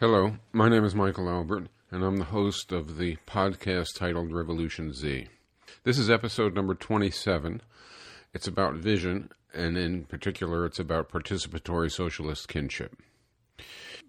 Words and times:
Hello, 0.00 0.36
my 0.52 0.68
name 0.68 0.84
is 0.84 0.94
Michael 0.94 1.28
Albert, 1.28 1.66
and 1.90 2.04
I'm 2.04 2.18
the 2.18 2.26
host 2.26 2.70
of 2.70 2.98
the 2.98 3.16
podcast 3.26 3.96
titled 3.96 4.32
Revolution 4.32 4.92
Z. 4.92 5.26
This 5.82 5.98
is 5.98 6.08
episode 6.08 6.54
number 6.54 6.76
27. 6.76 7.60
It's 8.32 8.46
about 8.46 8.74
vision, 8.74 9.30
and 9.52 9.76
in 9.76 10.04
particular, 10.04 10.64
it's 10.64 10.78
about 10.78 11.10
participatory 11.10 11.90
socialist 11.90 12.46
kinship. 12.46 12.94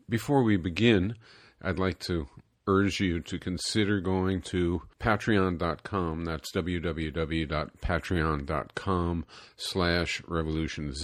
Before 0.08 0.44
we 0.44 0.58
begin, 0.58 1.16
I'd 1.60 1.80
like 1.80 1.98
to 2.02 2.28
urge 2.68 3.00
you 3.00 3.20
to 3.22 3.40
consider 3.40 4.00
going 4.00 4.42
to 4.42 4.84
patreon.com 5.00 6.24
that's 6.24 6.52
www.patreon.com 6.52 9.26
slash 9.58 10.22
revolutionz 10.22 11.04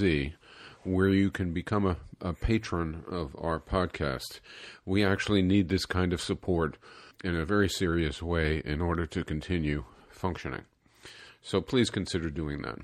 where 0.85 1.09
you 1.09 1.31
can 1.31 1.53
become 1.53 1.85
a, 1.85 1.97
a 2.21 2.33
patron 2.33 3.03
of 3.09 3.35
our 3.39 3.59
podcast. 3.59 4.39
We 4.85 5.03
actually 5.03 5.41
need 5.41 5.69
this 5.69 5.85
kind 5.85 6.13
of 6.13 6.21
support 6.21 6.77
in 7.23 7.35
a 7.35 7.45
very 7.45 7.69
serious 7.69 8.21
way 8.21 8.61
in 8.63 8.81
order 8.81 9.05
to 9.07 9.23
continue 9.23 9.85
functioning. 10.09 10.63
So 11.41 11.61
please 11.61 11.89
consider 11.89 12.29
doing 12.29 12.61
that. 12.61 12.79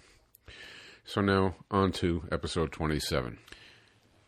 So 1.05 1.21
now 1.21 1.55
on 1.69 1.91
to 1.93 2.23
episode 2.31 2.71
27. 2.71 3.37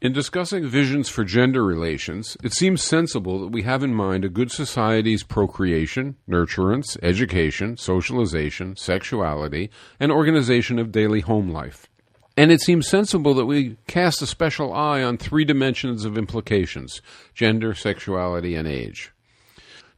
In 0.01 0.11
discussing 0.11 0.67
visions 0.67 1.07
for 1.07 1.23
gender 1.23 1.63
relations, 1.63 2.35
it 2.43 2.53
seems 2.53 2.83
sensible 2.83 3.39
that 3.39 3.53
we 3.53 3.61
have 3.61 3.83
in 3.83 3.93
mind 3.93 4.25
a 4.25 4.29
good 4.29 4.51
society's 4.51 5.23
procreation, 5.23 6.17
nurturance, 6.27 6.97
education, 7.01 7.77
socialization, 7.77 8.75
sexuality, 8.75 9.69
and 10.01 10.11
organization 10.11 10.77
of 10.77 10.91
daily 10.91 11.21
home 11.21 11.49
life. 11.49 11.87
And 12.35 12.51
it 12.51 12.61
seems 12.61 12.87
sensible 12.87 13.35
that 13.35 13.45
we 13.45 13.77
cast 13.85 14.21
a 14.21 14.27
special 14.27 14.73
eye 14.73 15.03
on 15.03 15.17
three 15.17 15.45
dimensions 15.45 16.03
of 16.03 16.17
implications 16.17 17.01
gender, 17.35 17.75
sexuality, 17.75 18.55
and 18.55 18.67
age. 18.67 19.11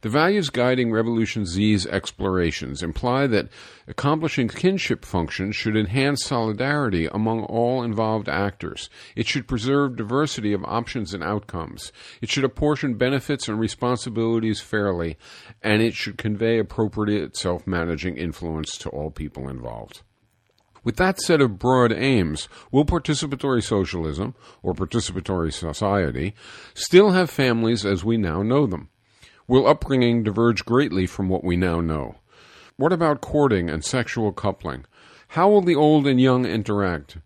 The 0.02 0.10
values 0.10 0.50
guiding 0.50 0.92
Revolution 0.92 1.46
Z's 1.46 1.86
explorations 1.86 2.82
imply 2.82 3.26
that 3.28 3.48
accomplishing 3.88 4.48
kinship 4.48 5.04
functions 5.04 5.56
should 5.56 5.76
enhance 5.76 6.24
solidarity 6.24 7.06
among 7.06 7.44
all 7.44 7.82
involved 7.82 8.28
actors. 8.28 8.90
It 9.16 9.26
should 9.26 9.48
preserve 9.48 9.96
diversity 9.96 10.52
of 10.52 10.62
options 10.64 11.14
and 11.14 11.24
outcomes. 11.24 11.90
It 12.20 12.28
should 12.28 12.44
apportion 12.44 12.98
benefits 12.98 13.48
and 13.48 13.58
responsibilities 13.58 14.60
fairly, 14.60 15.16
and 15.62 15.80
it 15.80 15.94
should 15.94 16.18
convey 16.18 16.58
appropriate 16.58 17.34
self 17.34 17.66
managing 17.66 18.18
influence 18.18 18.76
to 18.78 18.90
all 18.90 19.10
people 19.10 19.48
involved. 19.48 20.02
With 20.86 20.98
that 20.98 21.20
set 21.20 21.40
of 21.40 21.58
broad 21.58 21.90
aims, 21.92 22.48
will 22.70 22.84
participatory 22.84 23.60
socialism, 23.60 24.36
or 24.62 24.72
participatory 24.72 25.52
society, 25.52 26.32
still 26.74 27.10
have 27.10 27.28
families 27.28 27.84
as 27.84 28.04
we 28.04 28.16
now 28.16 28.44
know 28.44 28.68
them? 28.68 28.88
Will 29.48 29.66
upbringing 29.66 30.22
diverge 30.22 30.64
greatly 30.64 31.04
from 31.04 31.28
what 31.28 31.42
we 31.42 31.56
now 31.56 31.80
know? 31.80 32.14
What 32.76 32.92
about 32.92 33.20
courting 33.20 33.68
and 33.68 33.84
sexual 33.84 34.30
coupling? 34.30 34.84
How 35.30 35.48
will 35.48 35.60
the 35.60 35.74
old 35.74 36.06
and 36.06 36.20
young 36.20 36.46
interact? 36.46 37.18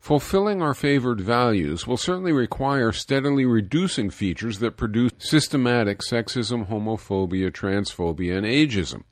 Fulfilling 0.00 0.62
our 0.62 0.72
favored 0.72 1.20
values 1.20 1.86
will 1.86 1.98
certainly 1.98 2.32
require 2.32 2.90
steadily 2.90 3.44
reducing 3.44 4.08
features 4.08 4.60
that 4.60 4.78
produce 4.78 5.12
systematic 5.18 6.00
sexism, 6.10 6.68
homophobia, 6.70 7.50
transphobia, 7.50 8.38
and 8.38 8.46
ageism. 8.46 9.02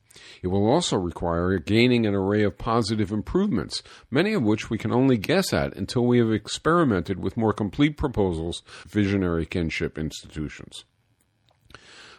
It 0.41 0.47
will 0.47 0.69
also 0.69 0.97
require 0.97 1.57
gaining 1.59 2.05
an 2.05 2.13
array 2.15 2.43
of 2.43 2.57
positive 2.57 3.11
improvements, 3.11 3.81
many 4.11 4.33
of 4.33 4.43
which 4.43 4.69
we 4.69 4.77
can 4.77 4.91
only 4.91 5.17
guess 5.17 5.53
at 5.53 5.75
until 5.75 6.05
we 6.05 6.19
have 6.19 6.31
experimented 6.31 7.19
with 7.19 7.37
more 7.37 7.53
complete 7.53 7.97
proposals 7.97 8.63
visionary 8.87 9.45
kinship 9.45 9.97
institutions. 9.97 10.85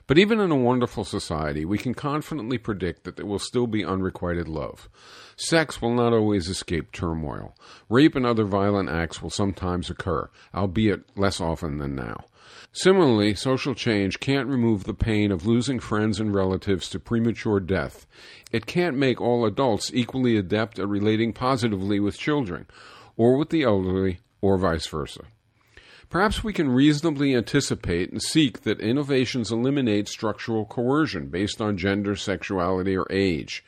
But 0.07 0.19
even 0.19 0.39
in 0.39 0.51
a 0.51 0.57
wonderful 0.57 1.05
society, 1.05 1.65
we 1.65 1.79
can 1.79 1.95
confidently 1.95 2.59
predict 2.59 3.05
that 3.05 3.17
there 3.17 3.25
will 3.25 3.39
still 3.39 3.67
be 3.67 3.85
unrequited 3.85 4.49
love. 4.49 4.89
Sex 5.37 5.81
will 5.81 5.95
not 5.95 6.13
always 6.13 6.49
escape 6.49 6.93
turmoil. 6.93 7.57
Rape 7.89 8.15
and 8.15 8.27
other 8.27 8.45
violent 8.45 8.91
acts 8.91 9.23
will 9.23 9.31
sometimes 9.31 9.89
occur, 9.89 10.29
albeit 10.55 11.17
less 11.17 11.41
often 11.41 11.79
than 11.79 11.95
now. 11.95 12.25
Similarly, 12.73 13.35
social 13.35 13.75
change 13.75 14.21
can't 14.21 14.49
remove 14.49 14.85
the 14.85 14.95
pain 14.95 15.33
of 15.33 15.47
losing 15.47 15.81
friends 15.81 16.21
and 16.21 16.35
relatives 16.35 16.89
to 16.91 17.01
premature 17.01 17.61
death. 17.61 18.07
It 18.53 18.67
can't 18.67 18.97
make 18.99 19.21
all 19.21 19.47
adults 19.47 19.91
equally 19.95 20.37
adept 20.37 20.79
at 20.79 20.89
relating 20.89 21.33
positively 21.33 21.99
with 21.99 22.19
children, 22.19 22.67
or 23.17 23.39
with 23.39 23.49
the 23.51 23.63
elderly, 23.63 24.19
or 24.41 24.59
vice 24.59 24.87
versa. 24.87 25.23
Perhaps 26.11 26.45
we 26.45 26.53
can 26.53 26.71
reasonably 26.71 27.35
anticipate 27.35 28.11
and 28.11 28.23
seek 28.23 28.63
that 28.63 28.81
innovations 28.81 29.51
eliminate 29.51 30.09
structural 30.09 30.65
coercion 30.65 31.27
based 31.27 31.61
on 31.61 31.77
gender, 31.77 32.15
sexuality, 32.17 32.97
or 32.97 33.07
age. 33.11 33.65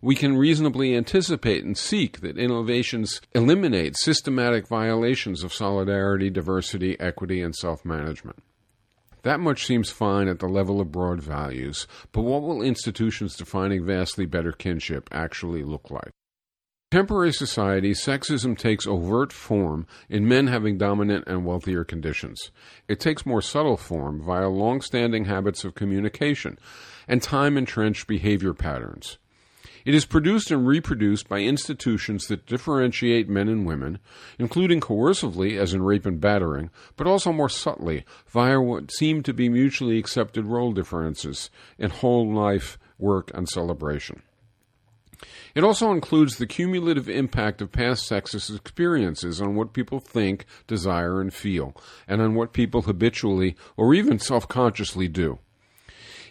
We 0.00 0.16
can 0.16 0.36
reasonably 0.36 0.96
anticipate 0.96 1.64
and 1.64 1.78
seek 1.78 2.20
that 2.20 2.36
innovations 2.36 3.20
eliminate 3.34 3.96
systematic 3.96 4.66
violations 4.66 5.44
of 5.44 5.54
solidarity, 5.54 6.28
diversity, 6.28 6.98
equity, 6.98 7.40
and 7.40 7.54
self 7.54 7.84
management. 7.84 8.42
That 9.22 9.38
much 9.38 9.64
seems 9.64 9.90
fine 9.90 10.26
at 10.26 10.40
the 10.40 10.48
level 10.48 10.80
of 10.80 10.90
broad 10.90 11.20
values, 11.20 11.86
but 12.10 12.22
what 12.22 12.42
will 12.42 12.62
institutions 12.62 13.36
defining 13.36 13.86
vastly 13.86 14.26
better 14.26 14.50
kinship 14.50 15.08
actually 15.12 15.62
look 15.62 15.90
like? 15.90 16.10
Contemporary 16.92 17.32
society, 17.32 17.92
sexism 17.92 18.54
takes 18.54 18.86
overt 18.86 19.32
form 19.32 19.86
in 20.10 20.28
men 20.28 20.46
having 20.48 20.76
dominant 20.76 21.24
and 21.26 21.42
wealthier 21.42 21.84
conditions. 21.84 22.50
It 22.86 23.00
takes 23.00 23.24
more 23.24 23.40
subtle 23.40 23.78
form 23.78 24.20
via 24.22 24.50
long 24.50 24.82
standing 24.82 25.24
habits 25.24 25.64
of 25.64 25.74
communication 25.74 26.58
and 27.08 27.22
time 27.22 27.56
entrenched 27.56 28.06
behavior 28.06 28.52
patterns. 28.52 29.16
It 29.86 29.94
is 29.94 30.04
produced 30.04 30.50
and 30.50 30.66
reproduced 30.66 31.30
by 31.30 31.38
institutions 31.38 32.26
that 32.26 32.44
differentiate 32.44 33.26
men 33.26 33.48
and 33.48 33.64
women, 33.64 33.98
including 34.38 34.80
coercively, 34.80 35.58
as 35.58 35.72
in 35.72 35.80
rape 35.80 36.04
and 36.04 36.20
battering, 36.20 36.68
but 36.98 37.06
also 37.06 37.32
more 37.32 37.48
subtly 37.48 38.04
via 38.28 38.60
what 38.60 38.92
seem 38.92 39.22
to 39.22 39.32
be 39.32 39.48
mutually 39.48 39.96
accepted 39.96 40.44
role 40.44 40.72
differences 40.72 41.48
in 41.78 41.88
whole 41.88 42.30
life, 42.30 42.76
work, 42.98 43.30
and 43.32 43.48
celebration. 43.48 44.20
It 45.54 45.64
also 45.64 45.92
includes 45.92 46.36
the 46.36 46.46
cumulative 46.46 47.08
impact 47.08 47.60
of 47.60 47.72
past 47.72 48.10
sexist 48.10 48.54
experiences 48.56 49.40
on 49.40 49.54
what 49.54 49.74
people 49.74 50.00
think, 50.00 50.46
desire, 50.66 51.20
and 51.20 51.32
feel, 51.32 51.76
and 52.08 52.22
on 52.22 52.34
what 52.34 52.54
people 52.54 52.82
habitually 52.82 53.54
or 53.76 53.92
even 53.92 54.18
self 54.18 54.48
consciously 54.48 55.08
do. 55.08 55.38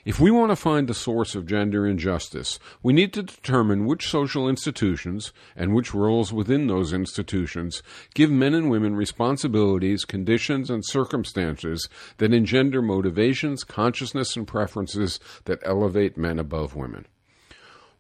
If 0.04 0.20
we 0.20 0.32
want 0.32 0.52
to 0.52 0.56
find 0.56 0.88
the 0.88 0.96
source 0.96 1.36
of 1.36 1.46
gender 1.46 1.86
injustice, 1.86 2.58
we 2.82 2.92
need 2.92 3.14
to 3.14 3.22
determine 3.22 3.86
which 3.86 4.10
social 4.10 4.50
institutions 4.50 5.32
and 5.56 5.76
which 5.76 5.94
roles 5.94 6.34
within 6.34 6.66
those 6.66 6.92
institutions 6.92 7.84
give 8.16 8.32
men 8.32 8.56
and 8.56 8.72
women 8.72 8.96
responsibilities, 8.96 10.04
conditions, 10.04 10.72
and 10.72 10.84
circumstances 10.84 11.88
that 12.18 12.34
engender 12.34 12.82
motivations, 12.82 13.64
consciousness, 13.64 14.36
and 14.36 14.48
preferences 14.48 15.20
that 15.46 15.60
elevate 15.64 16.18
men 16.18 16.40
above 16.40 16.76
women. 16.76 17.06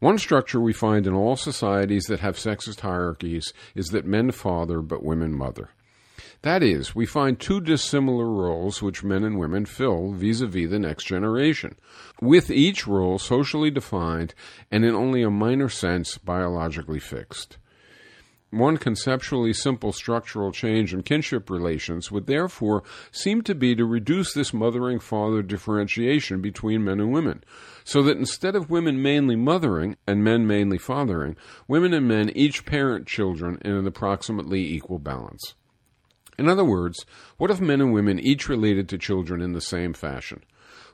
One 0.01 0.17
structure 0.17 0.59
we 0.59 0.73
find 0.73 1.05
in 1.05 1.13
all 1.13 1.35
societies 1.35 2.05
that 2.05 2.21
have 2.21 2.35
sexist 2.35 2.79
hierarchies 2.79 3.53
is 3.75 3.89
that 3.89 4.03
men 4.03 4.31
father 4.31 4.81
but 4.81 5.03
women 5.03 5.31
mother. 5.31 5.69
That 6.41 6.63
is, 6.63 6.95
we 6.95 7.05
find 7.05 7.39
two 7.39 7.61
dissimilar 7.61 8.25
roles 8.25 8.81
which 8.81 9.03
men 9.03 9.23
and 9.23 9.37
women 9.37 9.67
fill 9.67 10.13
vis 10.13 10.41
a 10.41 10.47
vis 10.47 10.71
the 10.71 10.79
next 10.79 11.03
generation, 11.03 11.75
with 12.19 12.49
each 12.49 12.87
role 12.87 13.19
socially 13.19 13.69
defined 13.69 14.33
and 14.71 14.83
in 14.83 14.95
only 14.95 15.21
a 15.21 15.29
minor 15.29 15.69
sense 15.69 16.17
biologically 16.17 16.99
fixed. 16.99 17.59
One 18.51 18.75
conceptually 18.75 19.53
simple 19.53 19.93
structural 19.93 20.51
change 20.51 20.93
in 20.93 21.03
kinship 21.03 21.49
relations 21.49 22.11
would 22.11 22.27
therefore 22.27 22.83
seem 23.09 23.43
to 23.43 23.55
be 23.55 23.75
to 23.75 23.85
reduce 23.85 24.33
this 24.33 24.53
mothering 24.53 24.99
father 24.99 25.41
differentiation 25.41 26.41
between 26.41 26.83
men 26.83 26.99
and 26.99 27.13
women, 27.13 27.45
so 27.85 28.03
that 28.03 28.17
instead 28.17 28.57
of 28.57 28.69
women 28.69 29.01
mainly 29.01 29.37
mothering 29.37 29.95
and 30.05 30.21
men 30.21 30.45
mainly 30.45 30.77
fathering, 30.77 31.37
women 31.69 31.93
and 31.93 32.09
men 32.09 32.29
each 32.31 32.65
parent 32.65 33.07
children 33.07 33.57
in 33.63 33.71
an 33.71 33.87
approximately 33.87 34.59
equal 34.59 34.99
balance. 34.99 35.53
In 36.37 36.49
other 36.49 36.65
words, 36.65 37.05
what 37.37 37.51
if 37.51 37.61
men 37.61 37.79
and 37.79 37.93
women 37.93 38.19
each 38.19 38.49
related 38.49 38.89
to 38.89 38.97
children 38.97 39.41
in 39.41 39.53
the 39.53 39.61
same 39.61 39.93
fashion? 39.93 40.43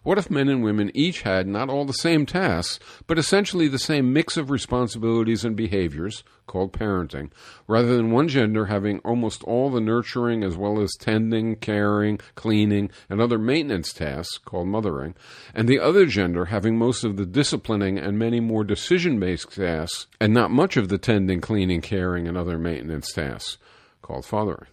What 0.07 0.17
if 0.17 0.31
men 0.31 0.47
and 0.47 0.63
women 0.63 0.89
each 0.93 1.23
had 1.23 1.49
not 1.49 1.67
all 1.67 1.83
the 1.83 1.91
same 1.91 2.25
tasks, 2.25 2.79
but 3.07 3.19
essentially 3.19 3.67
the 3.67 3.77
same 3.77 4.13
mix 4.13 4.37
of 4.37 4.49
responsibilities 4.49 5.43
and 5.43 5.53
behaviors, 5.53 6.23
called 6.45 6.71
parenting, 6.71 7.29
rather 7.67 7.97
than 7.97 8.11
one 8.11 8.29
gender 8.29 8.67
having 8.67 8.99
almost 8.99 9.43
all 9.43 9.69
the 9.69 9.81
nurturing 9.81 10.45
as 10.45 10.55
well 10.55 10.79
as 10.79 10.95
tending, 10.97 11.57
caring, 11.57 12.21
cleaning, 12.35 12.89
and 13.09 13.19
other 13.19 13.37
maintenance 13.37 13.91
tasks, 13.91 14.37
called 14.37 14.69
mothering, 14.69 15.13
and 15.53 15.67
the 15.67 15.81
other 15.81 16.05
gender 16.05 16.45
having 16.45 16.77
most 16.77 17.03
of 17.03 17.17
the 17.17 17.25
disciplining 17.25 17.97
and 17.97 18.17
many 18.17 18.39
more 18.39 18.63
decision 18.63 19.19
based 19.19 19.53
tasks, 19.53 20.07
and 20.21 20.33
not 20.33 20.49
much 20.49 20.77
of 20.77 20.87
the 20.87 20.97
tending, 20.97 21.41
cleaning, 21.41 21.81
caring, 21.81 22.29
and 22.29 22.37
other 22.37 22.57
maintenance 22.57 23.11
tasks, 23.11 23.57
called 24.01 24.23
fathering? 24.23 24.69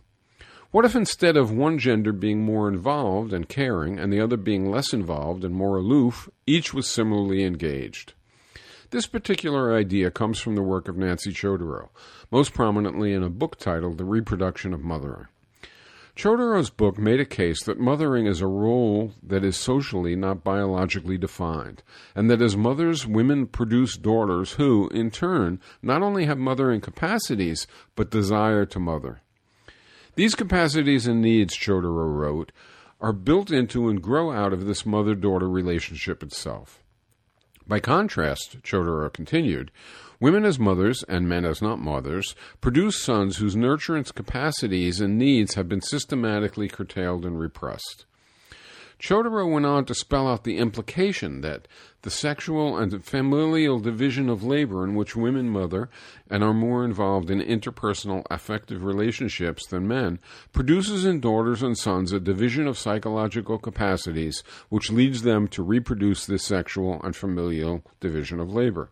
What 0.75 0.85
if 0.85 0.97
instead 0.97 1.37
of 1.37 1.53
one 1.53 1.79
gender 1.79 2.13
being 2.13 2.43
more 2.43 2.67
involved 2.67 3.33
and 3.33 3.49
caring 3.49 4.01
and 4.01 4.13
the 4.13 4.21
other 4.21 4.37
being 4.37 4.69
less 4.69 4.93
involved 4.93 5.45
and 5.45 5.55
more 5.55 5.77
aloof, 5.77 6.29
each 6.49 6.75
was 6.75 6.89
similarly 6.89 7.45
engaged? 7.45 8.15
This 8.91 9.07
particular 9.07 9.73
idea 9.73 10.11
comes 10.11 10.41
from 10.41 10.57
the 10.57 10.65
work 10.65 10.89
of 10.89 10.97
Nancy 10.97 11.31
Chodorow, 11.31 11.91
most 12.33 12.55
prominently 12.55 13.13
in 13.13 13.23
a 13.23 13.31
book 13.31 13.57
titled 13.57 13.99
The 13.99 14.05
Reproduction 14.05 14.75
of 14.75 14.83
Mothering. 14.83 15.29
Chodorow's 16.17 16.71
book 16.71 16.99
made 16.99 17.21
a 17.21 17.25
case 17.25 17.63
that 17.63 17.79
mothering 17.79 18.27
is 18.27 18.41
a 18.41 18.49
role 18.49 19.13
that 19.23 19.45
is 19.45 19.57
socially, 19.57 20.17
not 20.17 20.43
biologically 20.43 21.19
defined, 21.19 21.85
and 22.17 22.29
that 22.29 22.43
as 22.43 22.57
mothers, 22.57 23.07
women 23.07 23.47
produce 23.47 23.97
daughters 23.97 24.55
who, 24.55 24.89
in 24.89 25.13
turn, 25.13 25.61
not 25.83 26.03
only 26.03 26.25
have 26.25 26.39
mothering 26.39 26.81
capacities, 26.81 27.69
but 27.95 28.11
desire 28.11 28.67
to 28.67 28.81
mother. 28.81 29.21
These 30.17 30.37
capacities 30.37 31.07
and 31.07 31.21
needs, 31.21 31.57
Chodorow 31.57 32.17
wrote, 32.17 32.53
are 33.01 33.13
built 33.13 33.51
into 33.51 33.89
and 33.89 34.01
grow 34.01 34.31
out 34.31 34.53
of 34.53 34.65
this 34.65 34.87
mother 34.87 35.15
daughter 35.15 35.49
relationship 35.49 36.23
itself. 36.23 36.83
By 37.67 37.81
contrast, 37.81 38.63
Chodorow 38.63 39.13
continued, 39.13 39.73
women 40.21 40.45
as 40.45 40.59
mothers 40.59 41.03
and 41.09 41.29
men 41.29 41.45
as 41.45 41.61
not 41.61 41.81
mothers 41.81 42.37
produce 42.61 43.03
sons 43.03 43.39
whose 43.39 43.57
nurturance 43.57 44.15
capacities 44.15 45.01
and 45.01 45.19
needs 45.19 45.55
have 45.55 45.69
been 45.69 45.81
systematically 45.81 46.69
curtailed 46.69 47.25
and 47.25 47.41
repressed. 47.41 48.07
Chodorow 49.05 49.53
went 49.53 49.67
on 49.67 49.85
to 49.85 49.95
spell 49.95 50.27
out 50.27 50.45
the 50.45 50.57
implication 50.57 51.43
that 51.43 51.69
the 52.01 52.11
sexual 52.11 52.79
and 52.79 53.05
familial 53.05 53.79
division 53.79 54.31
of 54.31 54.43
labor 54.43 54.83
in 54.83 54.95
which 54.95 55.15
women 55.15 55.51
mother 55.51 55.91
and 56.31 56.43
are 56.43 56.55
more 56.55 56.87
involved 56.87 57.31
in 57.31 57.39
interpersonal 57.39 58.25
affective 58.31 58.83
relationships 58.83 59.67
than 59.67 59.87
men 59.87 60.21
produces 60.55 61.05
in 61.05 61.21
daughters 61.21 61.63
and 61.63 61.77
sons 61.77 62.13
a 62.13 62.19
division 62.19 62.67
of 62.67 62.79
psychological 62.79 63.59
capacities 63.59 64.43
which 64.71 64.91
leads 64.91 65.21
them 65.21 65.49
to 65.49 65.63
reproduce 65.63 66.25
this 66.25 66.47
sexual 66.47 66.99
and 67.05 67.15
familial 67.15 67.85
division 68.01 68.41
of 68.41 68.55
labor. 68.55 68.89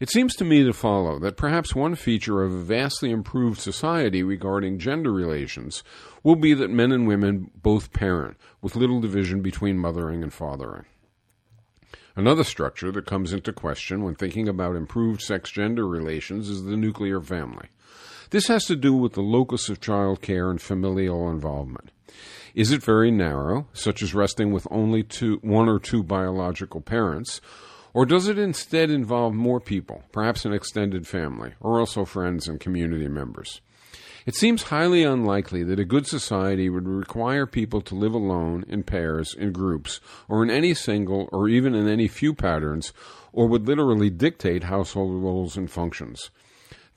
It 0.00 0.10
seems 0.10 0.36
to 0.36 0.44
me 0.44 0.62
to 0.62 0.72
follow 0.72 1.18
that 1.18 1.36
perhaps 1.36 1.74
one 1.74 1.96
feature 1.96 2.44
of 2.44 2.52
a 2.52 2.62
vastly 2.62 3.10
improved 3.10 3.60
society 3.60 4.22
regarding 4.22 4.78
gender 4.78 5.12
relations 5.12 5.82
will 6.22 6.36
be 6.36 6.54
that 6.54 6.70
men 6.70 6.92
and 6.92 7.08
women 7.08 7.50
both 7.56 7.92
parent, 7.92 8.36
with 8.62 8.76
little 8.76 9.00
division 9.00 9.42
between 9.42 9.76
mothering 9.76 10.22
and 10.22 10.32
fathering. 10.32 10.84
Another 12.14 12.44
structure 12.44 12.92
that 12.92 13.06
comes 13.06 13.32
into 13.32 13.52
question 13.52 14.04
when 14.04 14.14
thinking 14.14 14.48
about 14.48 14.76
improved 14.76 15.20
sex 15.20 15.50
gender 15.50 15.86
relations 15.86 16.48
is 16.48 16.62
the 16.62 16.76
nuclear 16.76 17.20
family. 17.20 17.66
This 18.30 18.46
has 18.46 18.66
to 18.66 18.76
do 18.76 18.94
with 18.94 19.14
the 19.14 19.22
locus 19.22 19.68
of 19.68 19.80
child 19.80 20.20
care 20.20 20.48
and 20.48 20.60
familial 20.60 21.28
involvement. 21.28 21.90
Is 22.54 22.70
it 22.70 22.82
very 22.84 23.10
narrow, 23.10 23.66
such 23.72 24.02
as 24.02 24.14
resting 24.14 24.52
with 24.52 24.66
only 24.70 25.02
two, 25.02 25.38
one 25.42 25.68
or 25.68 25.78
two 25.80 26.04
biological 26.04 26.80
parents, 26.80 27.40
or 27.98 28.06
does 28.06 28.28
it 28.28 28.38
instead 28.38 28.92
involve 28.92 29.34
more 29.34 29.58
people, 29.58 30.04
perhaps 30.12 30.44
an 30.44 30.52
extended 30.52 31.04
family, 31.04 31.54
or 31.60 31.80
also 31.80 32.04
friends 32.04 32.46
and 32.46 32.60
community 32.60 33.08
members? 33.08 33.60
It 34.24 34.36
seems 34.36 34.62
highly 34.62 35.02
unlikely 35.02 35.64
that 35.64 35.80
a 35.80 35.84
good 35.84 36.06
society 36.06 36.70
would 36.70 36.86
require 36.86 37.44
people 37.44 37.80
to 37.80 37.96
live 37.96 38.14
alone, 38.14 38.64
in 38.68 38.84
pairs, 38.84 39.34
in 39.34 39.50
groups, 39.50 39.98
or 40.28 40.44
in 40.44 40.48
any 40.48 40.74
single 40.74 41.28
or 41.32 41.48
even 41.48 41.74
in 41.74 41.88
any 41.88 42.06
few 42.06 42.34
patterns, 42.34 42.92
or 43.32 43.48
would 43.48 43.66
literally 43.66 44.10
dictate 44.10 44.62
household 44.62 45.20
roles 45.20 45.56
and 45.56 45.68
functions. 45.68 46.30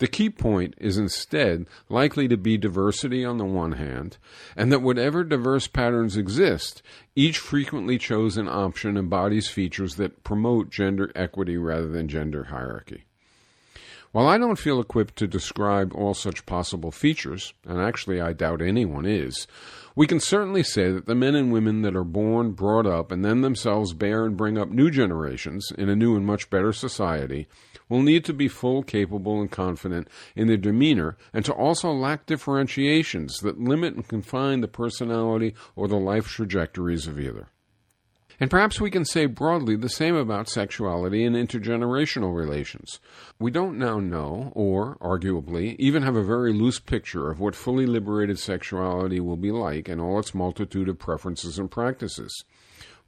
The 0.01 0.07
key 0.07 0.31
point 0.31 0.73
is 0.79 0.97
instead 0.97 1.67
likely 1.87 2.27
to 2.27 2.35
be 2.35 2.57
diversity 2.57 3.23
on 3.23 3.37
the 3.37 3.45
one 3.45 3.73
hand, 3.73 4.17
and 4.55 4.71
that 4.71 4.81
whatever 4.81 5.23
diverse 5.23 5.67
patterns 5.67 6.17
exist, 6.17 6.81
each 7.15 7.37
frequently 7.37 7.99
chosen 7.99 8.47
option 8.47 8.97
embodies 8.97 9.47
features 9.47 9.97
that 9.97 10.23
promote 10.23 10.71
gender 10.71 11.11
equity 11.13 11.55
rather 11.55 11.87
than 11.87 12.07
gender 12.07 12.45
hierarchy. 12.45 13.03
While 14.11 14.27
I 14.27 14.39
don't 14.39 14.57
feel 14.57 14.81
equipped 14.81 15.17
to 15.17 15.27
describe 15.27 15.93
all 15.93 16.15
such 16.15 16.47
possible 16.47 16.89
features, 16.89 17.53
and 17.63 17.79
actually 17.79 18.19
I 18.19 18.33
doubt 18.33 18.63
anyone 18.63 19.05
is, 19.05 19.45
we 19.95 20.07
can 20.07 20.19
certainly 20.19 20.63
say 20.63 20.91
that 20.91 21.05
the 21.05 21.13
men 21.13 21.35
and 21.35 21.53
women 21.53 21.83
that 21.83 21.95
are 21.95 22.03
born, 22.03 22.53
brought 22.53 22.87
up, 22.87 23.11
and 23.11 23.23
then 23.23 23.41
themselves 23.41 23.93
bear 23.93 24.25
and 24.25 24.35
bring 24.35 24.57
up 24.57 24.69
new 24.69 24.89
generations 24.89 25.71
in 25.77 25.89
a 25.89 25.95
new 25.95 26.15
and 26.15 26.25
much 26.25 26.49
better 26.49 26.73
society 26.73 27.47
will 27.91 28.01
need 28.01 28.23
to 28.23 28.33
be 28.33 28.47
full, 28.47 28.81
capable, 28.81 29.41
and 29.41 29.51
confident 29.51 30.07
in 30.33 30.47
their 30.47 30.55
demeanor, 30.55 31.17
and 31.33 31.43
to 31.43 31.53
also 31.53 31.91
lack 31.91 32.25
differentiations 32.25 33.37
that 33.39 33.59
limit 33.59 33.93
and 33.93 34.07
confine 34.07 34.61
the 34.61 34.67
personality 34.67 35.53
or 35.75 35.89
the 35.89 35.97
life 35.97 36.25
trajectories 36.25 37.05
of 37.05 37.19
either. 37.19 37.49
And 38.39 38.49
perhaps 38.49 38.79
we 38.79 38.89
can 38.89 39.03
say 39.03 39.25
broadly 39.25 39.75
the 39.75 39.89
same 39.89 40.15
about 40.15 40.49
sexuality 40.49 41.25
and 41.25 41.35
intergenerational 41.35 42.33
relations. 42.33 42.99
We 43.39 43.51
don't 43.51 43.77
now 43.77 43.99
know, 43.99 44.53
or, 44.55 44.97
arguably, 44.99 45.75
even 45.77 46.01
have 46.01 46.15
a 46.15 46.23
very 46.23 46.53
loose 46.53 46.79
picture 46.79 47.29
of 47.29 47.41
what 47.41 47.55
fully 47.55 47.85
liberated 47.85 48.39
sexuality 48.39 49.19
will 49.19 49.37
be 49.37 49.51
like 49.51 49.89
and 49.89 49.99
all 49.99 50.17
its 50.17 50.33
multitude 50.33 50.87
of 50.87 50.97
preferences 50.97 51.59
and 51.59 51.69
practices. 51.69 52.45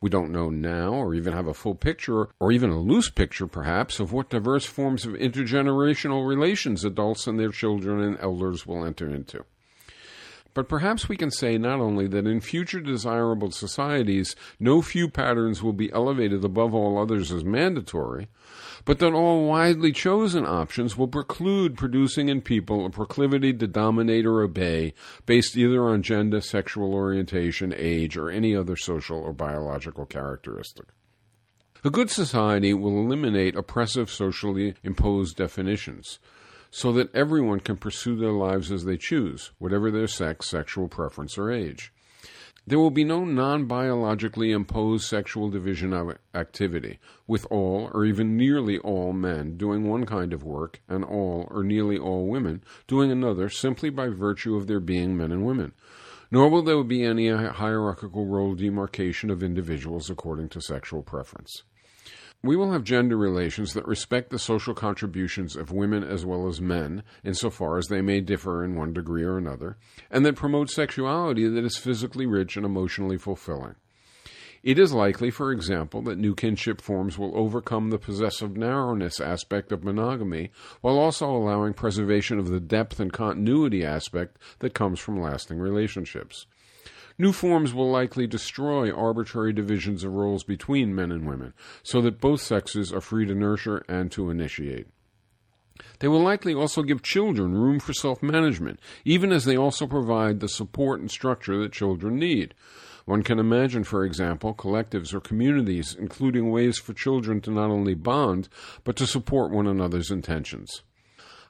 We 0.03 0.09
don't 0.09 0.33
know 0.33 0.49
now, 0.49 0.95
or 0.95 1.15
even 1.15 1.31
have 1.31 1.47
a 1.47 1.53
full 1.53 1.75
picture, 1.75 2.27
or 2.37 2.51
even 2.51 2.69
a 2.69 2.77
loose 2.77 3.09
picture 3.09 3.47
perhaps, 3.47 4.01
of 4.01 4.11
what 4.11 4.29
diverse 4.29 4.65
forms 4.65 5.05
of 5.05 5.13
intergenerational 5.13 6.27
relations 6.27 6.83
adults 6.83 7.25
and 7.25 7.39
their 7.39 7.53
children 7.53 8.01
and 8.01 8.19
elders 8.19 8.67
will 8.67 8.83
enter 8.83 9.09
into. 9.09 9.45
But 10.53 10.69
perhaps 10.69 11.09
we 11.09 11.17
can 11.17 11.31
say 11.31 11.57
not 11.57 11.79
only 11.79 12.07
that 12.07 12.27
in 12.27 12.39
future 12.39 12.79
desirable 12.79 13.51
societies 13.51 14.35
no 14.59 14.81
few 14.81 15.09
patterns 15.09 15.63
will 15.63 15.73
be 15.73 15.91
elevated 15.91 16.45
above 16.45 16.75
all 16.75 16.99
others 16.99 17.31
as 17.31 17.43
mandatory, 17.43 18.27
but 18.85 18.99
that 18.99 19.13
all 19.13 19.47
widely 19.47 19.91
chosen 19.91 20.45
options 20.45 20.95
will 20.97 21.07
preclude 21.07 21.77
producing 21.77 22.29
in 22.29 22.41
people 22.41 22.85
a 22.85 22.89
proclivity 22.89 23.53
to 23.53 23.67
dominate 23.67 24.25
or 24.25 24.41
obey 24.41 24.93
based 25.25 25.57
either 25.57 25.83
on 25.85 26.03
gender, 26.03 26.41
sexual 26.41 26.93
orientation, 26.93 27.73
age, 27.75 28.15
or 28.15 28.29
any 28.29 28.55
other 28.55 28.75
social 28.75 29.17
or 29.17 29.33
biological 29.33 30.05
characteristic. 30.05 30.85
A 31.85 31.89
good 31.89 32.09
society 32.09 32.73
will 32.73 32.97
eliminate 32.99 33.55
oppressive 33.55 34.09
socially 34.09 34.75
imposed 34.83 35.35
definitions 35.35 36.19
so 36.75 36.91
that 36.91 37.13
everyone 37.13 37.59
can 37.59 37.77
pursue 37.77 38.15
their 38.15 38.31
lives 38.31 38.71
as 38.71 38.83
they 38.83 38.97
choose, 38.97 39.51
whatever 39.59 39.91
their 39.91 40.07
sex, 40.07 40.49
sexual 40.49 40.87
preference, 40.87 41.37
or 41.37 41.51
age. 41.51 41.93
There 42.65 42.79
will 42.79 42.89
be 42.89 43.03
no 43.03 43.23
non 43.25 43.65
biologically 43.67 44.49
imposed 44.49 45.05
sexual 45.05 45.51
division 45.51 45.93
of 45.93 46.17
activity, 46.33 46.97
with 47.27 47.45
all 47.51 47.91
or 47.93 48.05
even 48.05 48.35
nearly 48.35 48.79
all 48.79 49.13
men 49.13 49.55
doing 49.55 49.87
one 49.87 50.07
kind 50.07 50.33
of 50.33 50.43
work 50.43 50.81
and 50.89 51.05
all 51.05 51.47
or 51.51 51.63
nearly 51.63 51.99
all 51.99 52.25
women 52.25 52.63
doing 52.87 53.11
another 53.11 53.49
simply 53.49 53.91
by 53.91 54.07
virtue 54.07 54.55
of 54.55 54.65
their 54.65 54.79
being 54.79 55.15
men 55.15 55.31
and 55.31 55.45
women. 55.45 55.73
Nor 56.31 56.49
will 56.49 56.63
there 56.63 56.83
be 56.83 57.03
any 57.03 57.29
hierarchical 57.29 58.25
role 58.25 58.55
demarcation 58.55 59.29
of 59.29 59.43
individuals 59.43 60.09
according 60.09 60.49
to 60.49 60.59
sexual 60.59 61.03
preference. 61.03 61.61
We 62.45 62.57
will 62.57 62.73
have 62.73 62.83
gender 62.83 63.15
relations 63.15 63.73
that 63.73 63.87
respect 63.87 64.29
the 64.29 64.37
social 64.37 64.73
contributions 64.73 65.55
of 65.55 65.71
women 65.71 66.03
as 66.03 66.25
well 66.25 66.45
as 66.49 66.59
men, 66.59 67.03
insofar 67.23 67.77
as 67.77 67.87
they 67.87 68.01
may 68.01 68.19
differ 68.19 68.65
in 68.65 68.75
one 68.75 68.91
degree 68.91 69.23
or 69.23 69.37
another, 69.37 69.77
and 70.11 70.25
that 70.25 70.35
promote 70.35 70.69
sexuality 70.69 71.47
that 71.47 71.63
is 71.63 71.77
physically 71.77 72.25
rich 72.25 72.57
and 72.57 72.65
emotionally 72.65 73.17
fulfilling. 73.17 73.75
It 74.61 74.77
is 74.77 74.91
likely, 74.91 75.29
for 75.29 75.53
example, 75.53 76.01
that 76.01 76.17
new 76.17 76.35
kinship 76.35 76.81
forms 76.81 77.17
will 77.17 77.31
overcome 77.37 77.91
the 77.91 77.97
possessive 77.97 78.57
narrowness 78.57 79.21
aspect 79.21 79.71
of 79.71 79.85
monogamy, 79.85 80.51
while 80.81 80.99
also 80.99 81.29
allowing 81.29 81.73
preservation 81.73 82.39
of 82.39 82.49
the 82.49 82.59
depth 82.59 82.99
and 82.99 83.13
continuity 83.13 83.85
aspect 83.85 84.37
that 84.59 84.73
comes 84.73 84.99
from 84.99 85.21
lasting 85.21 85.59
relationships. 85.59 86.45
New 87.17 87.31
forms 87.31 87.73
will 87.73 87.89
likely 87.91 88.25
destroy 88.25 88.91
arbitrary 88.91 89.53
divisions 89.53 90.03
of 90.03 90.13
roles 90.13 90.43
between 90.43 90.95
men 90.95 91.11
and 91.11 91.27
women, 91.27 91.53
so 91.83 92.01
that 92.01 92.19
both 92.19 92.41
sexes 92.41 92.91
are 92.91 93.01
free 93.01 93.25
to 93.25 93.35
nurture 93.35 93.83
and 93.87 94.11
to 94.11 94.29
initiate. 94.29 94.87
They 95.99 96.07
will 96.07 96.21
likely 96.21 96.53
also 96.53 96.83
give 96.83 97.01
children 97.01 97.53
room 97.53 97.79
for 97.79 97.93
self 97.93 98.21
management, 98.21 98.79
even 99.05 99.31
as 99.31 99.45
they 99.45 99.57
also 99.57 99.87
provide 99.87 100.39
the 100.39 100.47
support 100.47 100.99
and 100.99 101.09
structure 101.09 101.57
that 101.59 101.71
children 101.71 102.15
need. 102.15 102.53
One 103.05 103.21
can 103.21 103.37
imagine, 103.37 103.83
for 103.83 104.05
example, 104.05 104.53
collectives 104.53 105.13
or 105.13 105.19
communities 105.19 105.95
including 105.97 106.51
ways 106.51 106.77
for 106.77 106.93
children 106.93 107.41
to 107.41 107.51
not 107.51 107.69
only 107.69 107.95
bond, 107.95 108.49
but 108.83 108.95
to 108.97 109.07
support 109.07 109.51
one 109.51 109.67
another's 109.67 110.11
intentions. 110.11 110.83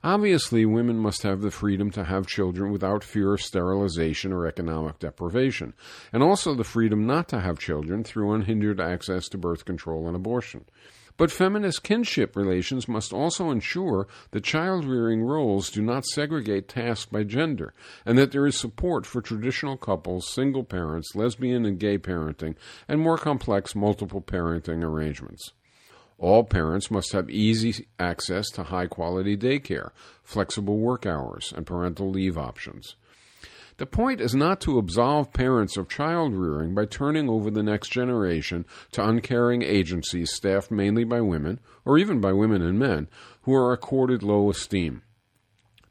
Obviously, 0.05 0.65
women 0.65 0.97
must 0.97 1.23
have 1.23 1.39
the 1.39 1.49
freedom 1.49 1.89
to 1.91 2.03
have 2.03 2.27
children 2.27 2.73
without 2.73 3.05
fear 3.05 3.35
of 3.35 3.41
sterilization 3.41 4.33
or 4.33 4.45
economic 4.45 4.99
deprivation, 4.99 5.73
and 6.11 6.21
also 6.21 6.53
the 6.53 6.65
freedom 6.65 7.07
not 7.07 7.29
to 7.29 7.39
have 7.39 7.57
children 7.57 8.03
through 8.03 8.33
unhindered 8.33 8.81
access 8.81 9.29
to 9.29 9.37
birth 9.37 9.63
control 9.63 10.05
and 10.07 10.15
abortion. 10.15 10.65
But 11.15 11.31
feminist 11.31 11.83
kinship 11.83 12.35
relations 12.35 12.89
must 12.89 13.13
also 13.13 13.49
ensure 13.49 14.09
that 14.31 14.43
child 14.43 14.83
rearing 14.83 15.21
roles 15.23 15.69
do 15.69 15.81
not 15.81 16.05
segregate 16.05 16.67
tasks 16.67 17.05
by 17.05 17.23
gender, 17.23 17.73
and 18.05 18.17
that 18.17 18.33
there 18.33 18.45
is 18.45 18.57
support 18.57 19.05
for 19.05 19.21
traditional 19.21 19.77
couples, 19.77 20.27
single 20.27 20.65
parents, 20.65 21.15
lesbian 21.15 21.65
and 21.65 21.79
gay 21.79 21.97
parenting, 21.97 22.55
and 22.89 22.99
more 22.99 23.17
complex 23.17 23.73
multiple 23.73 24.21
parenting 24.21 24.83
arrangements. 24.83 25.53
All 26.17 26.43
parents 26.43 26.91
must 26.91 27.11
have 27.11 27.29
easy 27.29 27.87
access 27.99 28.49
to 28.51 28.63
high 28.63 28.87
quality 28.87 29.35
daycare, 29.35 29.91
flexible 30.23 30.77
work 30.77 31.05
hours, 31.05 31.53
and 31.55 31.65
parental 31.65 32.09
leave 32.09 32.37
options. 32.37 32.95
The 33.77 33.85
point 33.87 34.21
is 34.21 34.35
not 34.35 34.61
to 34.61 34.77
absolve 34.77 35.33
parents 35.33 35.77
of 35.77 35.89
child 35.89 36.35
rearing 36.35 36.75
by 36.75 36.85
turning 36.85 37.27
over 37.27 37.49
the 37.49 37.63
next 37.63 37.89
generation 37.89 38.65
to 38.91 39.07
uncaring 39.07 39.63
agencies 39.63 40.31
staffed 40.31 40.69
mainly 40.69 41.03
by 41.03 41.21
women, 41.21 41.59
or 41.83 41.97
even 41.97 42.21
by 42.21 42.33
women 42.33 42.61
and 42.61 42.77
men, 42.77 43.07
who 43.41 43.53
are 43.53 43.73
accorded 43.73 44.21
low 44.21 44.49
esteem. 44.49 45.01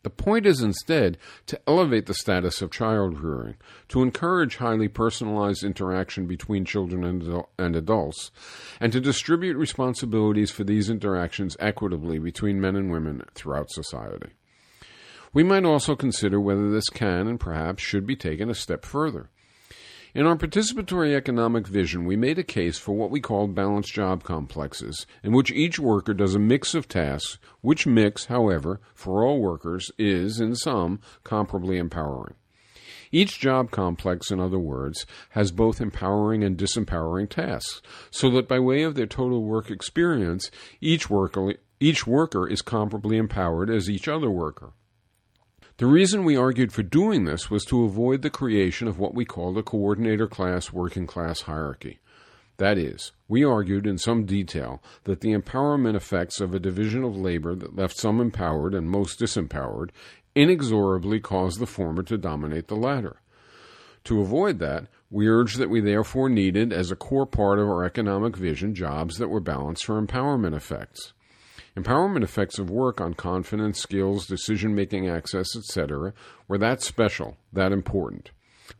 The 0.03 0.11
point 0.11 0.47
is 0.47 0.61
instead 0.61 1.17
to 1.47 1.61
elevate 1.69 2.07
the 2.07 2.15
status 2.15 2.61
of 2.61 2.73
child 2.73 3.21
rearing, 3.21 3.55
to 3.89 4.03
encourage 4.03 4.57
highly 4.57 4.89
personalized 4.89 5.63
interaction 5.63 6.27
between 6.27 6.65
children 6.65 7.05
and, 7.05 7.45
and 7.57 7.77
adults, 7.77 8.33
and 8.81 8.93
to 8.93 9.01
distribute 9.01 9.57
responsibilities 9.57 10.51
for 10.51 10.65
these 10.65 10.91
interactions 10.91 11.57
equitably 11.61 12.19
between 12.19 12.61
men 12.61 12.75
and 12.75 12.91
women 12.91 13.23
throughout 13.35 13.71
society. 13.71 14.33
We 15.33 15.45
might 15.45 15.65
also 15.65 15.95
consider 15.95 16.41
whether 16.41 16.71
this 16.71 16.89
can 16.89 17.29
and 17.29 17.39
perhaps 17.39 17.83
should 17.83 18.07
be 18.07 18.17
taken 18.17 18.51
a 18.51 18.55
step 18.55 18.85
further. 18.85 19.31
In 20.15 20.27
our 20.27 20.37
participatory 20.37 21.15
economic 21.15 21.67
vision, 21.67 22.05
we 22.05 22.17
made 22.17 22.39
a 22.39 22.43
case 22.43 22.77
for 22.77 22.93
what 22.93 23.11
we 23.11 23.19
called 23.19 23.55
balanced 23.55 23.95
job 23.95 24.23
complexes, 24.25 25.07
in 25.23 25.33
which 25.33 25.51
each 25.51 25.79
worker 25.79 26.13
does 26.13 26.35
a 26.35 26.39
mix 26.39 26.75
of 26.75 26.87
tasks, 26.87 27.39
which 27.63 27.87
mix, 27.87 28.27
however, 28.27 28.83
for 28.95 29.25
all 29.25 29.41
workers 29.41 29.91
is, 29.97 30.39
in 30.39 30.55
some, 30.55 31.01
comparably 31.25 31.79
empowering. 31.79 32.35
Each 33.11 33.41
job 33.41 33.71
complex, 33.71 34.31
in 34.31 34.39
other 34.39 34.59
words, 34.59 35.07
has 35.31 35.51
both 35.51 35.81
empowering 35.81 36.45
and 36.45 36.59
disempowering 36.59 37.31
tasks, 37.31 37.81
so 38.11 38.29
that 38.33 38.49
by 38.49 38.59
way 38.59 38.83
of 38.83 38.97
their 38.97 39.07
total 39.07 39.43
work 39.43 39.71
experience, 39.71 40.51
each 40.83 41.09
worker, 41.09 41.55
each 41.81 42.07
worker 42.07 42.47
is 42.47 42.61
comparably 42.61 43.17
empowered 43.17 43.71
as 43.71 43.89
each 43.89 44.09
other 44.09 44.31
worker. 44.31 44.75
The 45.83 45.89
reason 45.89 46.23
we 46.23 46.37
argued 46.37 46.73
for 46.73 46.85
doing 46.85 47.25
this 47.25 47.51
was 47.51 47.65
to 47.65 47.83
avoid 47.83 48.23
the 48.23 48.31
creation 48.31 48.87
of 48.87 49.01
what 49.01 49.17
we 49.17 49.25
call 49.25 49.53
the 49.53 49.65
coordinator 49.65 50.29
class 50.29 50.73
working 50.73 51.09
class 51.09 51.41
hierarchy. 51.41 51.99
That 52.59 52.79
is, 52.79 53.11
we 53.27 53.43
argued 53.43 53.89
in 53.89 53.99
some 53.99 54.25
detail 54.25 54.81
that 55.03 55.23
the 55.23 55.35
empowerment 55.35 55.97
effects 55.97 56.41
of 56.41 56.55
a 56.55 56.61
division 56.61 57.03
of 57.03 57.17
labor 57.17 57.57
that 57.57 57.75
left 57.75 57.97
some 57.97 58.21
empowered 58.21 58.75
and 58.75 58.89
most 58.89 59.19
disempowered 59.19 59.91
inexorably 60.37 61.19
caused 61.19 61.59
the 61.59 61.67
former 61.67 62.05
to 62.05 62.17
dominate 62.17 62.69
the 62.69 62.77
latter. 62.77 63.21
To 64.05 64.21
avoid 64.21 64.61
that, 64.61 64.87
we 65.11 65.27
urged 65.27 65.59
that 65.59 65.69
we 65.69 65.81
therefore 65.81 66.29
needed, 66.29 66.73
as 66.73 66.93
a 66.93 66.97
core 66.97 67.27
part 67.27 67.59
of 67.59 67.67
our 67.67 67.85
economic 67.85 68.37
vision, 68.37 68.77
jobs 68.77 69.17
that 69.17 69.31
were 69.31 69.41
balanced 69.41 69.87
for 69.87 70.01
empowerment 70.01 70.55
effects. 70.55 71.13
Empowerment 71.77 72.23
effects 72.23 72.59
of 72.59 72.69
work 72.69 73.01
on 73.01 73.15
confidence, 73.15 73.81
skills, 73.81 74.27
decision 74.27 74.75
making 74.75 75.09
access, 75.09 75.57
etc., 75.57 76.13
were 76.47 76.59
that 76.59 76.83
special, 76.83 77.37
that 77.53 77.73
important. 77.73 78.31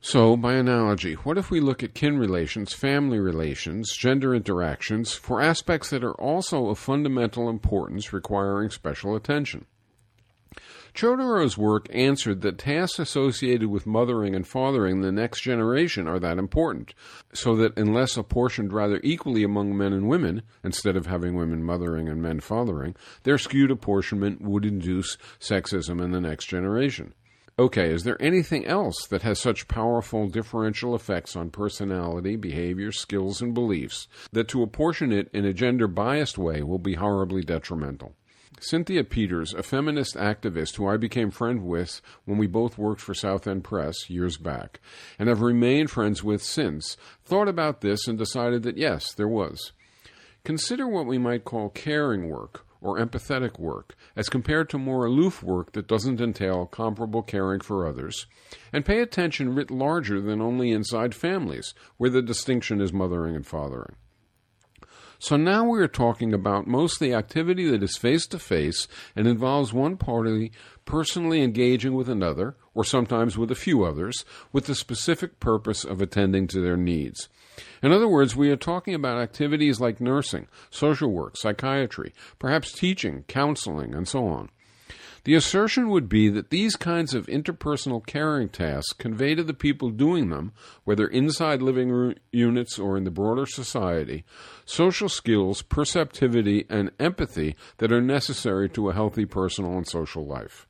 So, 0.01 0.37
by 0.37 0.55
analogy, 0.55 1.15
what 1.15 1.39
if 1.39 1.51
we 1.51 1.61
look 1.61 1.83
at 1.83 1.95
kin 1.95 2.19
relations, 2.19 2.73
family 2.73 3.19
relations, 3.19 3.97
gender 3.97 4.35
interactions 4.35 5.15
for 5.15 5.41
aspects 5.41 5.91
that 5.91 6.05
are 6.05 6.21
also 6.21 6.69
of 6.69 6.79
fundamental 6.79 7.49
importance 7.49 8.13
requiring 8.13 8.71
special 8.71 9.17
attention? 9.17 9.67
Chodorow's 10.95 11.57
work 11.57 11.87
answered 11.91 12.43
that 12.43 12.59
tasks 12.59 12.99
associated 12.99 13.71
with 13.71 13.87
mothering 13.87 14.35
and 14.35 14.47
fathering 14.47 15.01
the 15.01 15.11
next 15.11 15.41
generation 15.41 16.07
are 16.07 16.19
that 16.19 16.39
important, 16.39 16.95
so 17.33 17.57
that 17.57 17.79
unless 17.79 18.19
apportioned 18.19 18.75
rather 18.75 19.01
equally 19.03 19.43
among 19.43 19.77
men 19.77 19.95
and 19.95 20.07
women, 20.07 20.43
instead 20.63 20.97
of 20.97 21.07
having 21.07 21.35
women 21.35 21.65
mothering 21.65 22.09
and 22.09 22.21
men 22.21 22.41
fathering, 22.41 22.95
their 23.23 23.39
skewed 23.39 23.71
apportionment 23.71 24.43
would 24.43 24.67
induce 24.67 25.17
sexism 25.41 26.03
in 26.03 26.11
the 26.11 26.21
next 26.21 26.47
generation. 26.47 27.15
Okay, 27.59 27.91
is 27.91 28.05
there 28.05 28.21
anything 28.21 28.67
else 28.67 29.07
that 29.09 29.23
has 29.23 29.39
such 29.39 29.69
powerful 29.69 30.29
differential 30.29 30.95
effects 30.95 31.37
on 31.37 31.51
personality, 31.51 32.37
behavior, 32.37 32.93
skills, 32.93 33.41
and 33.41 33.55
beliefs 33.55 34.09
that 34.33 34.49
to 34.49 34.63
apportion 34.63 35.13
it 35.13 35.31
in 35.33 35.45
a 35.45 35.53
gender 35.53 35.87
biased 35.87 36.37
way 36.37 36.63
will 36.63 36.79
be 36.79 36.95
horribly 36.95 37.43
detrimental? 37.43 38.15
Cynthia 38.63 39.03
Peters, 39.03 39.53
a 39.55 39.63
feminist 39.65 40.15
activist 40.15 40.77
who 40.77 40.87
I 40.87 40.97
became 40.97 41.33
friends 41.33 41.61
with 41.63 42.01
when 42.27 42.39
we 42.39 42.47
both 42.47 42.79
worked 42.79 43.01
for 43.01 43.13
South 43.13 43.49
End 43.49 43.65
Press 43.65 44.09
years 44.09 44.37
back, 44.37 44.81
and 45.19 45.29
have 45.29 45.41
remained 45.41 45.91
friends 45.91 46.23
with 46.23 46.45
since, 46.45 46.97
thought 47.25 47.49
about 47.49 47.81
this 47.81 48.07
and 48.07 48.17
decided 48.17 48.63
that 48.63 48.79
yes, 48.79 49.13
there 49.15 49.27
was. 49.27 49.73
Consider 50.45 50.87
what 50.87 51.07
we 51.07 51.19
might 51.19 51.45
call 51.45 51.71
caring 51.71 52.29
work 52.29 52.65
or 52.81 52.99
empathetic 52.99 53.59
work, 53.59 53.97
as 54.15 54.29
compared 54.29 54.71
to 54.71 54.79
more 54.79 55.07
aloof 55.07 55.43
work 55.43 55.73
that 55.73 55.89
doesn't 55.89 56.21
entail 56.21 56.67
comparable 56.67 57.23
caring 57.23 57.61
for 57.61 57.87
others, 57.87 58.27
and 58.73 58.85
pay 58.85 59.01
attention 59.01 59.57
writ 59.57 59.73
larger 59.73 60.21
than 60.21 60.41
only 60.41 60.71
inside 60.71 61.17
families, 61.17 61.75
where 61.97 62.11
the 62.11 62.23
distinction 62.23 62.81
is 62.81 62.93
mothering 62.93 63.35
and 63.35 63.47
fathering. 63.47 63.97
So 65.23 65.37
now 65.37 65.63
we 65.63 65.79
are 65.79 65.87
talking 65.87 66.35
about 66.35 66.67
mostly 66.67 67.15
activity 67.15 67.71
that 67.71 67.85
is 67.85 67.97
face 67.97 68.27
to 68.27 68.41
face 68.41 68.89
and 69.15 69.29
involves 69.29 69.73
one 69.73 69.97
party 69.97 70.51
personally 70.85 71.43
engaging 71.45 71.95
with 71.95 72.09
another, 72.09 72.57
or 72.75 72.83
sometimes 72.83 73.39
with 73.39 73.49
a 73.53 73.55
few 73.55 73.85
others, 73.85 74.25
with 74.53 74.67
the 74.67 74.75
specific 74.75 75.39
purpose 75.39 75.85
of 75.85 76.03
attending 76.03 76.49
to 76.49 76.61
their 76.61 76.77
needs. 76.77 77.29
In 77.85 77.93
other 77.93 78.09
words, 78.09 78.35
we 78.35 78.51
are 78.51 78.57
talking 78.57 78.95
about 78.95 79.23
activities 79.23 79.81
like 79.81 80.01
nursing, 80.01 80.49
social 80.71 81.13
work, 81.13 81.37
psychiatry, 81.37 82.13
perhaps 82.41 82.73
teaching, 82.73 83.23
counseling, 83.29 83.95
and 83.95 84.09
so 84.09 84.27
on. 84.27 84.51
The 85.25 85.35
assertion 85.35 85.89
would 85.89 86.09
be 86.09 86.29
that 86.31 86.51
these 86.51 86.75
kinds 86.75 87.15
of 87.15 87.27
interpersonal 87.27 88.05
caring 88.05 88.49
tasks 88.49 88.93
convey 88.93 89.37
to 89.37 89.45
the 89.45 89.55
people 89.55 89.91
doing 89.91 90.31
them, 90.31 90.53
whether 90.83 91.07
inside 91.07 91.63
living 91.63 92.17
units 92.33 92.77
or 92.77 92.97
in 92.97 93.05
the 93.05 93.11
broader 93.13 93.47
society, 93.47 94.25
social 94.65 95.09
skills, 95.09 95.63
perceptivity, 95.63 96.67
and 96.69 96.91
empathy 96.99 97.55
that 97.79 97.93
are 97.93 98.01
necessary 98.01 98.69
to 98.71 98.89
a 98.89 98.95
healthy 98.95 99.25
personal 99.25 99.77
and 99.77 99.87
social 99.87 100.27
life. 100.27 100.67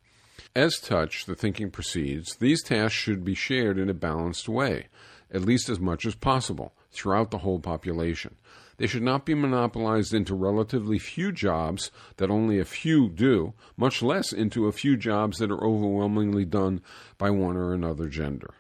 As 0.55 0.77
such, 0.77 1.25
the 1.25 1.35
thinking 1.35 1.71
proceeds, 1.71 2.37
these 2.37 2.63
tasks 2.63 2.99
should 2.99 3.25
be 3.25 3.35
shared 3.35 3.79
in 3.79 3.89
a 3.89 3.95
balanced 3.95 4.51
way, 4.51 4.89
at 5.33 5.41
least 5.41 5.71
as 5.71 5.81
much 5.81 6.05
as 6.05 6.15
possible, 6.15 6.75
throughout 6.91 7.31
the 7.31 7.39
whole 7.39 7.59
population. 7.59 8.37
They 8.77 8.87
should 8.87 9.03
not 9.03 9.27
be 9.27 9.35
monopolized 9.35 10.15
into 10.15 10.35
relatively 10.35 10.99
few 10.99 11.33
jobs 11.33 11.91
that 12.17 12.31
only 12.31 12.59
a 12.59 12.65
few 12.65 13.09
do, 13.09 13.55
much 13.77 14.03
less 14.03 14.33
into 14.33 14.67
a 14.67 14.73
few 14.73 14.97
jobs 14.97 15.39
that 15.39 15.51
are 15.51 15.65
overwhelmingly 15.65 16.45
done 16.45 16.81
by 17.19 17.31
one 17.31 17.57
or 17.57 17.73
another 17.73 18.09
gender. 18.09 18.55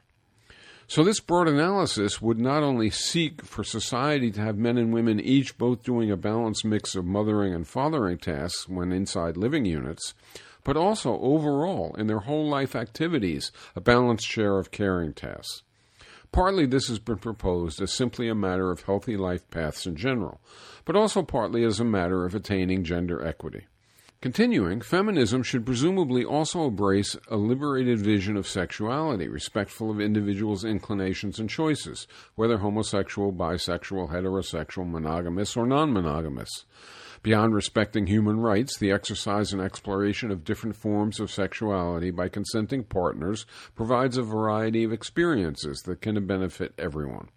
So, 0.87 1.02
this 1.02 1.21
broad 1.21 1.49
analysis 1.49 2.21
would 2.21 2.38
not 2.38 2.62
only 2.62 2.90
seek 2.90 3.45
for 3.45 3.64
society 3.64 4.31
to 4.33 4.40
have 4.42 4.59
men 4.59 4.76
and 4.76 4.92
women 4.92 5.21
each 5.21 5.57
both 5.57 5.83
doing 5.83 6.11
a 6.11 6.16
balanced 6.16 6.64
mix 6.66 6.95
of 6.95 7.07
mothering 7.07 7.54
and 7.54 7.66
fathering 7.66 8.19
tasks 8.19 8.69
when 8.69 8.92
inside 8.92 9.37
living 9.38 9.64
units, 9.64 10.12
but 10.64 10.76
also 10.76 11.19
overall 11.21 11.95
in 11.97 12.09
their 12.09 12.21
whole 12.21 12.47
life 12.49 12.76
activities, 12.76 13.52
a 13.75 13.81
balanced 13.81 14.26
share 14.26 14.59
of 14.59 14.71
caring 14.71 15.14
tasks. 15.14 15.62
Partly 16.32 16.64
this 16.64 16.88
has 16.88 16.98
been 16.98 17.18
proposed 17.18 17.82
as 17.82 17.92
simply 17.92 18.28
a 18.28 18.34
matter 18.34 18.70
of 18.70 18.82
healthy 18.82 19.18
life 19.18 19.48
paths 19.50 19.86
in 19.86 19.96
general, 19.96 20.40
but 20.86 20.96
also 20.96 21.22
partly 21.22 21.62
as 21.62 21.78
a 21.78 21.84
matter 21.84 22.24
of 22.24 22.34
attaining 22.34 22.84
gender 22.84 23.22
equity. 23.24 23.66
Continuing, 24.22 24.80
feminism 24.80 25.42
should 25.42 25.66
presumably 25.66 26.24
also 26.24 26.68
embrace 26.68 27.16
a 27.28 27.36
liberated 27.36 27.98
vision 27.98 28.36
of 28.36 28.46
sexuality, 28.46 29.28
respectful 29.28 29.90
of 29.90 30.00
individuals' 30.00 30.64
inclinations 30.64 31.38
and 31.38 31.50
choices, 31.50 32.06
whether 32.36 32.58
homosexual, 32.58 33.32
bisexual, 33.32 34.10
heterosexual, 34.10 34.88
monogamous, 34.88 35.56
or 35.56 35.66
non 35.66 35.92
monogamous. 35.92 36.64
Beyond 37.23 37.55
respecting 37.55 38.09
human 38.09 38.41
rights, 38.41 38.76
the 38.76 38.91
exercise 38.91 39.52
and 39.52 39.62
exploration 39.62 40.33
of 40.33 40.43
different 40.43 40.75
forms 40.75 41.21
of 41.21 41.31
sexuality 41.31 42.11
by 42.11 42.29
consenting 42.29 42.83
partners 42.83 43.47
provides 43.76 44.17
a 44.17 44.23
variety 44.23 44.83
of 44.83 44.93
experiences 44.93 45.83
that 45.83 46.00
can 46.00 46.26
benefit 46.26 46.75
everyone. 46.76 47.29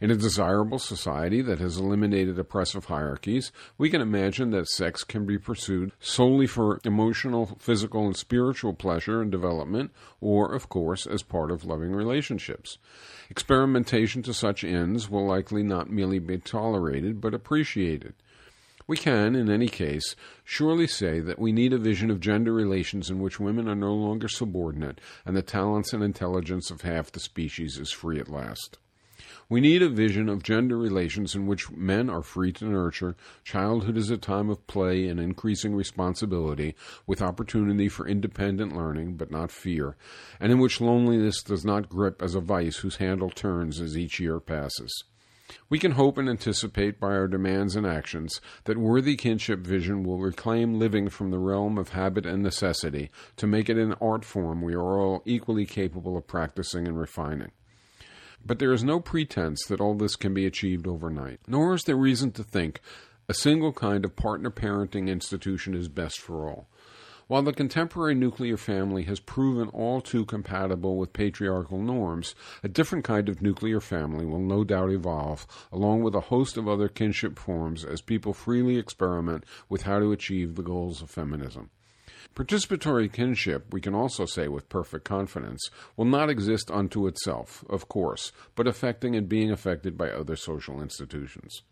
In 0.00 0.12
a 0.12 0.16
desirable 0.16 0.78
society 0.78 1.42
that 1.42 1.58
has 1.58 1.76
eliminated 1.76 2.38
oppressive 2.38 2.84
hierarchies, 2.84 3.50
we 3.76 3.90
can 3.90 4.00
imagine 4.00 4.50
that 4.52 4.68
sex 4.68 5.02
can 5.02 5.26
be 5.26 5.38
pursued 5.38 5.90
solely 5.98 6.46
for 6.46 6.80
emotional, 6.84 7.56
physical, 7.58 8.06
and 8.06 8.16
spiritual 8.16 8.74
pleasure 8.74 9.20
and 9.20 9.30
development, 9.32 9.90
or, 10.20 10.54
of 10.54 10.68
course, 10.68 11.04
as 11.04 11.24
part 11.24 11.50
of 11.50 11.64
loving 11.64 11.92
relationships. 11.92 12.78
Experimentation 13.28 14.22
to 14.22 14.32
such 14.32 14.62
ends 14.62 15.10
will 15.10 15.26
likely 15.26 15.64
not 15.64 15.90
merely 15.90 16.20
be 16.20 16.38
tolerated, 16.38 17.20
but 17.20 17.34
appreciated. 17.34 18.14
We 18.90 18.96
can, 18.96 19.36
in 19.36 19.48
any 19.48 19.68
case, 19.68 20.16
surely 20.42 20.88
say 20.88 21.20
that 21.20 21.38
we 21.38 21.52
need 21.52 21.72
a 21.72 21.78
vision 21.78 22.10
of 22.10 22.18
gender 22.18 22.52
relations 22.52 23.08
in 23.08 23.20
which 23.20 23.38
women 23.38 23.68
are 23.68 23.76
no 23.76 23.94
longer 23.94 24.26
subordinate 24.26 25.00
and 25.24 25.36
the 25.36 25.42
talents 25.42 25.92
and 25.92 26.02
intelligence 26.02 26.72
of 26.72 26.80
half 26.80 27.12
the 27.12 27.20
species 27.20 27.78
is 27.78 27.92
free 27.92 28.18
at 28.18 28.28
last. 28.28 28.78
We 29.48 29.60
need 29.60 29.80
a 29.80 29.88
vision 29.88 30.28
of 30.28 30.42
gender 30.42 30.76
relations 30.76 31.36
in 31.36 31.46
which 31.46 31.70
men 31.70 32.10
are 32.10 32.20
free 32.20 32.50
to 32.54 32.64
nurture, 32.64 33.14
childhood 33.44 33.96
is 33.96 34.10
a 34.10 34.16
time 34.16 34.50
of 34.50 34.66
play 34.66 35.06
and 35.06 35.20
increasing 35.20 35.76
responsibility, 35.76 36.74
with 37.06 37.22
opportunity 37.22 37.88
for 37.88 38.08
independent 38.08 38.74
learning, 38.76 39.14
but 39.14 39.30
not 39.30 39.52
fear, 39.52 39.94
and 40.40 40.50
in 40.50 40.58
which 40.58 40.80
loneliness 40.80 41.44
does 41.44 41.64
not 41.64 41.88
grip 41.88 42.20
as 42.20 42.34
a 42.34 42.40
vice 42.40 42.78
whose 42.78 42.96
handle 42.96 43.30
turns 43.30 43.80
as 43.80 43.96
each 43.96 44.18
year 44.18 44.40
passes. 44.40 45.04
We 45.68 45.78
can 45.78 45.92
hope 45.92 46.18
and 46.18 46.28
anticipate 46.28 47.00
by 47.00 47.08
our 47.08 47.28
demands 47.28 47.76
and 47.76 47.86
actions 47.86 48.40
that 48.64 48.78
worthy 48.78 49.16
kinship 49.16 49.60
vision 49.60 50.02
will 50.02 50.18
reclaim 50.18 50.78
living 50.78 51.08
from 51.08 51.30
the 51.30 51.38
realm 51.38 51.78
of 51.78 51.90
habit 51.90 52.26
and 52.26 52.42
necessity 52.42 53.10
to 53.36 53.46
make 53.46 53.68
it 53.68 53.76
an 53.78 53.94
art 54.00 54.24
form 54.24 54.62
we 54.62 54.74
are 54.74 54.98
all 54.98 55.22
equally 55.24 55.66
capable 55.66 56.16
of 56.16 56.26
practicing 56.26 56.86
and 56.86 56.98
refining. 56.98 57.52
But 58.44 58.58
there 58.58 58.72
is 58.72 58.82
no 58.82 59.00
pretense 59.00 59.64
that 59.66 59.80
all 59.80 59.94
this 59.94 60.16
can 60.16 60.32
be 60.32 60.46
achieved 60.46 60.86
overnight, 60.86 61.40
nor 61.46 61.74
is 61.74 61.82
there 61.82 61.96
reason 61.96 62.32
to 62.32 62.42
think 62.42 62.80
a 63.28 63.34
single 63.34 63.72
kind 63.72 64.04
of 64.04 64.16
partner 64.16 64.50
parenting 64.50 65.08
institution 65.08 65.74
is 65.74 65.88
best 65.88 66.18
for 66.18 66.48
all. 66.48 66.68
While 67.30 67.42
the 67.42 67.52
contemporary 67.52 68.16
nuclear 68.16 68.56
family 68.56 69.04
has 69.04 69.20
proven 69.20 69.68
all 69.68 70.00
too 70.00 70.24
compatible 70.24 70.96
with 70.96 71.12
patriarchal 71.12 71.78
norms, 71.78 72.34
a 72.64 72.68
different 72.68 73.04
kind 73.04 73.28
of 73.28 73.40
nuclear 73.40 73.78
family 73.80 74.26
will 74.26 74.40
no 74.40 74.64
doubt 74.64 74.90
evolve, 74.90 75.46
along 75.70 76.02
with 76.02 76.16
a 76.16 76.22
host 76.22 76.56
of 76.56 76.66
other 76.66 76.88
kinship 76.88 77.38
forms, 77.38 77.84
as 77.84 78.00
people 78.00 78.32
freely 78.32 78.78
experiment 78.78 79.44
with 79.68 79.82
how 79.82 80.00
to 80.00 80.10
achieve 80.10 80.56
the 80.56 80.64
goals 80.64 81.02
of 81.02 81.08
feminism. 81.08 81.70
Participatory 82.34 83.12
kinship, 83.12 83.72
we 83.72 83.80
can 83.80 83.94
also 83.94 84.26
say 84.26 84.48
with 84.48 84.68
perfect 84.68 85.04
confidence, 85.04 85.70
will 85.96 86.06
not 86.06 86.30
exist 86.30 86.68
unto 86.68 87.06
itself, 87.06 87.64
of 87.70 87.88
course, 87.88 88.32
but 88.56 88.66
affecting 88.66 89.14
and 89.14 89.28
being 89.28 89.52
affected 89.52 89.96
by 89.96 90.10
other 90.10 90.34
social 90.34 90.82
institutions. 90.82 91.62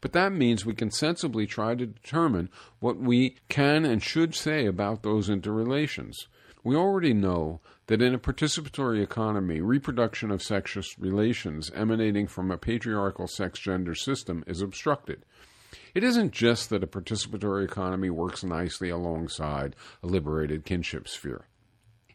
But 0.00 0.12
that 0.12 0.32
means 0.32 0.64
we 0.64 0.74
can 0.74 0.90
sensibly 0.90 1.46
try 1.46 1.74
to 1.74 1.86
determine 1.86 2.48
what 2.78 2.96
we 2.96 3.36
can 3.48 3.84
and 3.84 4.02
should 4.02 4.34
say 4.34 4.66
about 4.66 5.02
those 5.02 5.28
interrelations. 5.28 6.26
We 6.62 6.76
already 6.76 7.14
know 7.14 7.60
that 7.86 8.02
in 8.02 8.14
a 8.14 8.18
participatory 8.18 9.02
economy, 9.02 9.60
reproduction 9.60 10.30
of 10.30 10.40
sexist 10.40 10.96
relations 10.98 11.70
emanating 11.74 12.26
from 12.26 12.50
a 12.50 12.58
patriarchal 12.58 13.26
sex 13.28 13.58
gender 13.58 13.94
system 13.94 14.44
is 14.46 14.60
obstructed. 14.60 15.24
It 15.94 16.04
isn't 16.04 16.32
just 16.32 16.70
that 16.70 16.82
a 16.82 16.86
participatory 16.86 17.64
economy 17.64 18.10
works 18.10 18.44
nicely 18.44 18.90
alongside 18.90 19.76
a 20.02 20.06
liberated 20.06 20.64
kinship 20.64 21.08
sphere. 21.08 21.46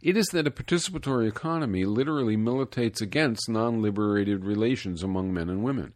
It 0.02 0.16
is 0.16 0.28
that 0.28 0.48
a 0.48 0.52
participatory 0.52 1.28
economy 1.28 1.84
literally 1.86 2.38
militates 2.38 3.02
against 3.02 3.50
non 3.50 3.82
liberated 3.82 4.46
relations 4.46 5.04
among 5.04 5.34
men 5.34 5.50
and 5.50 5.64
women. 5.64 5.94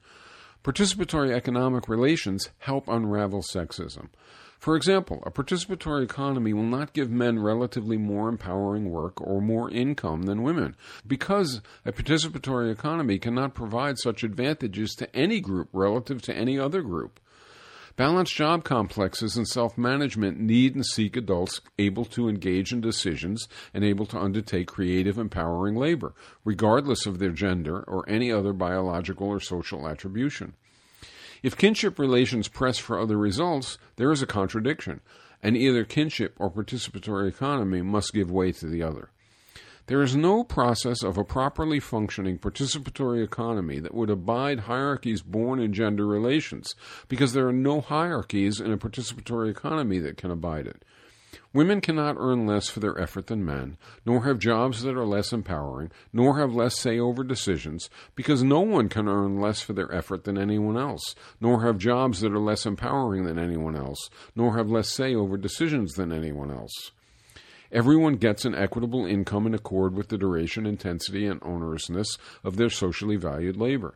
Participatory 0.64 1.32
economic 1.32 1.88
relations 1.88 2.50
help 2.60 2.88
unravel 2.90 3.42
sexism. 3.42 4.10
For 4.60 4.76
example, 4.76 5.24
a 5.26 5.32
participatory 5.32 6.04
economy 6.04 6.52
will 6.52 6.64
not 6.64 6.92
give 6.92 7.10
men 7.10 7.40
relatively 7.40 7.98
more 7.98 8.28
empowering 8.28 8.90
work 8.90 9.22
or 9.22 9.40
more 9.40 9.72
income 9.72 10.24
than 10.24 10.44
women, 10.44 10.76
because 11.08 11.62
a 11.86 11.94
participatory 11.94 12.70
economy 12.70 13.20
cannot 13.20 13.54
provide 13.54 13.98
such 14.00 14.22
advantages 14.22 14.96
to 14.96 15.16
any 15.16 15.40
group 15.40 15.70
relative 15.72 16.22
to 16.24 16.36
any 16.36 16.60
other 16.60 16.82
group. 16.82 17.22
Balanced 18.00 18.34
job 18.34 18.64
complexes 18.64 19.36
and 19.36 19.46
self 19.46 19.78
management 19.78 20.40
need 20.40 20.74
and 20.74 20.86
seek 20.86 21.18
adults 21.18 21.60
able 21.78 22.06
to 22.06 22.30
engage 22.30 22.72
in 22.72 22.80
decisions 22.80 23.50
and 23.74 23.84
able 23.84 24.06
to 24.06 24.18
undertake 24.18 24.68
creative, 24.68 25.18
empowering 25.18 25.76
labor, 25.76 26.14
regardless 26.46 27.06
of 27.06 27.20
their 27.20 27.32
gender 27.32 27.84
or 27.90 28.08
any 28.08 28.32
other 28.32 28.54
biological 28.54 29.28
or 29.28 29.42
social 29.42 29.86
attribution. 29.86 30.54
If 31.44 31.58
kinship 31.58 32.00
relations 32.00 32.48
press 32.48 32.78
for 32.78 32.98
other 32.98 33.18
results, 33.18 33.78
there 33.98 34.14
is 34.14 34.22
a 34.22 34.26
contradiction, 34.26 35.02
and 35.44 35.58
either 35.58 35.84
kinship 35.84 36.36
or 36.40 36.50
participatory 36.50 37.28
economy 37.28 37.82
must 37.82 38.14
give 38.14 38.32
way 38.32 38.54
to 38.54 38.68
the 38.68 38.82
other. 38.82 39.10
There 39.90 40.04
is 40.04 40.16
no 40.16 40.44
process 40.44 41.02
of 41.02 41.18
a 41.18 41.24
properly 41.24 41.80
functioning 41.80 42.38
participatory 42.38 43.24
economy 43.24 43.80
that 43.80 43.96
would 43.96 44.12
abide 44.12 44.60
hierarchies 44.60 45.24
born 45.24 45.60
in 45.60 45.74
gender 45.74 46.06
relations, 46.06 46.76
because 47.08 47.34
there 47.34 47.48
are 47.48 47.52
no 47.52 47.82
hierarchies 47.82 48.60
in 48.60 48.72
a 48.72 48.78
participatory 48.78 49.50
economy 49.50 49.98
that 49.98 50.16
can 50.16 50.30
abide 50.30 50.68
it. 50.68 50.86
Women 51.54 51.82
cannot 51.82 52.18
earn 52.20 52.46
less 52.46 52.70
for 52.70 52.82
their 52.82 53.02
effort 53.02 53.26
than 53.26 53.44
men, 53.44 53.78
nor 54.06 54.26
have 54.26 54.38
jobs 54.38 54.84
that 54.84 54.96
are 54.96 55.08
less 55.08 55.34
empowering, 55.34 55.90
nor 56.14 56.38
have 56.38 56.54
less 56.54 56.80
say 56.80 57.00
over 57.00 57.24
decisions, 57.24 57.90
because 58.14 58.44
no 58.44 58.62
one 58.62 58.90
can 58.90 59.08
earn 59.08 59.42
less 59.42 59.60
for 59.60 59.74
their 59.74 59.92
effort 59.92 60.24
than 60.24 60.38
anyone 60.38 60.78
else, 60.78 61.16
nor 61.42 61.66
have 61.66 61.80
jobs 61.80 62.22
that 62.22 62.32
are 62.32 62.38
less 62.38 62.68
empowering 62.68 63.24
than 63.24 63.40
anyone 63.40 63.76
else, 63.76 64.12
nor 64.36 64.56
have 64.56 64.70
less 64.70 64.90
say 64.92 65.16
over 65.16 65.36
decisions 65.36 65.96
than 65.96 66.12
anyone 66.12 66.52
else. 66.52 66.92
Everyone 67.72 68.16
gets 68.16 68.46
an 68.46 68.56
equitable 68.56 69.06
income 69.06 69.46
in 69.46 69.54
accord 69.54 69.94
with 69.96 70.10
the 70.10 70.18
duration, 70.18 70.66
intensity, 70.66 71.26
and 71.28 71.40
onerousness 71.42 72.18
of 72.44 72.56
their 72.56 72.70
socially 72.70 73.16
valued 73.16 73.58
labor, 73.58 73.96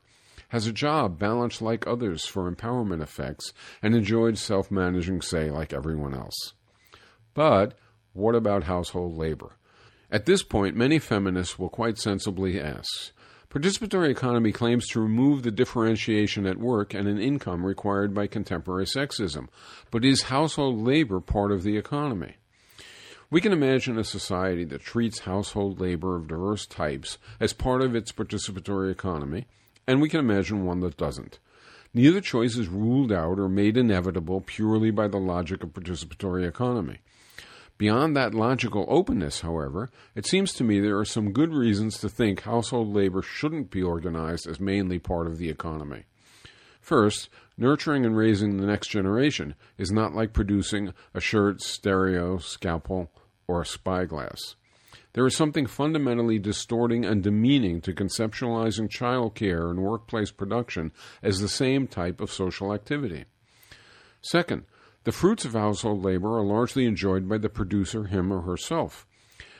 has 0.49 0.67
a 0.67 0.71
job 0.71 1.17
balanced 1.17 1.61
like 1.61 1.87
others 1.87 2.25
for 2.25 2.51
empowerment 2.51 3.01
effects, 3.01 3.53
and 3.81 3.95
enjoys 3.95 4.39
self 4.39 4.69
managing 4.69 5.21
say 5.21 5.49
like 5.49 5.73
everyone 5.73 6.13
else. 6.13 6.53
But 7.33 7.77
what 8.13 8.35
about 8.35 8.65
household 8.65 9.17
labor? 9.17 9.57
At 10.11 10.27
this 10.27 10.43
point, 10.43 10.75
many 10.75 10.99
feminists 10.99 11.57
will 11.57 11.69
quite 11.69 11.97
sensibly 11.97 12.61
ask 12.61 13.11
Participatory 13.53 14.09
economy 14.09 14.51
claims 14.51 14.87
to 14.87 14.99
remove 14.99 15.43
the 15.43 15.51
differentiation 15.51 16.47
at 16.47 16.57
work 16.57 16.95
and 16.95 17.07
in 17.07 17.19
income 17.19 17.63
required 17.63 18.11
by 18.11 18.25
contemporary 18.25 18.85
sexism, 18.85 19.47
but 19.91 20.03
is 20.03 20.23
household 20.23 20.79
labor 20.79 21.19
part 21.19 21.51
of 21.51 21.61
the 21.61 21.77
economy? 21.77 22.37
We 23.33 23.41
can 23.41 23.51
imagine 23.51 23.97
a 23.97 24.03
society 24.03 24.63
that 24.65 24.83
treats 24.83 25.21
household 25.21 25.81
labor 25.81 26.15
of 26.15 26.27
diverse 26.27 26.67
types 26.67 27.17
as 27.39 27.51
part 27.51 27.81
of 27.81 27.95
its 27.95 28.11
participatory 28.11 28.91
economy, 28.91 29.47
and 29.87 29.99
we 29.99 30.07
can 30.07 30.19
imagine 30.19 30.67
one 30.67 30.81
that 30.81 30.97
doesn't. 30.97 31.39
Neither 31.95 32.21
choice 32.21 32.55
is 32.55 32.67
ruled 32.67 33.11
out 33.11 33.39
or 33.39 33.49
made 33.49 33.75
inevitable 33.75 34.41
purely 34.41 34.91
by 34.91 35.07
the 35.07 35.17
logic 35.17 35.63
of 35.63 35.73
participatory 35.73 36.47
economy. 36.47 36.99
Beyond 37.79 38.15
that 38.15 38.35
logical 38.35 38.85
openness, 38.87 39.41
however, 39.41 39.89
it 40.13 40.27
seems 40.27 40.53
to 40.53 40.63
me 40.63 40.79
there 40.79 40.99
are 40.99 41.03
some 41.03 41.33
good 41.33 41.55
reasons 41.55 41.97
to 42.01 42.09
think 42.09 42.41
household 42.41 42.93
labor 42.93 43.23
shouldn't 43.23 43.71
be 43.71 43.81
organized 43.81 44.45
as 44.45 44.59
mainly 44.59 44.99
part 44.99 45.25
of 45.25 45.39
the 45.39 45.49
economy. 45.49 46.03
First, 46.81 47.29
nurturing 47.57 48.05
and 48.05 48.15
raising 48.15 48.57
the 48.57 48.67
next 48.67 48.89
generation 48.89 49.55
is 49.79 49.91
not 49.91 50.13
like 50.13 50.33
producing 50.33 50.93
a 51.15 51.19
shirt, 51.19 51.63
stereo, 51.63 52.37
scalpel, 52.37 53.09
or 53.47 53.61
a 53.61 53.65
spyglass. 53.65 54.55
There 55.13 55.27
is 55.27 55.35
something 55.35 55.67
fundamentally 55.67 56.39
distorting 56.39 57.05
and 57.05 57.21
demeaning 57.21 57.81
to 57.81 57.93
conceptualizing 57.93 58.89
child 58.89 59.35
care 59.35 59.69
and 59.69 59.79
workplace 59.79 60.31
production 60.31 60.91
as 61.21 61.39
the 61.39 61.47
same 61.47 61.87
type 61.87 62.19
of 62.19 62.31
social 62.31 62.73
activity. 62.73 63.25
Second, 64.21 64.63
the 65.03 65.11
fruits 65.11 65.45
of 65.45 65.53
household 65.53 66.03
labor 66.03 66.37
are 66.37 66.45
largely 66.45 66.85
enjoyed 66.85 67.27
by 67.27 67.37
the 67.37 67.49
producer, 67.49 68.05
him 68.05 68.31
or 68.31 68.41
herself. 68.41 69.05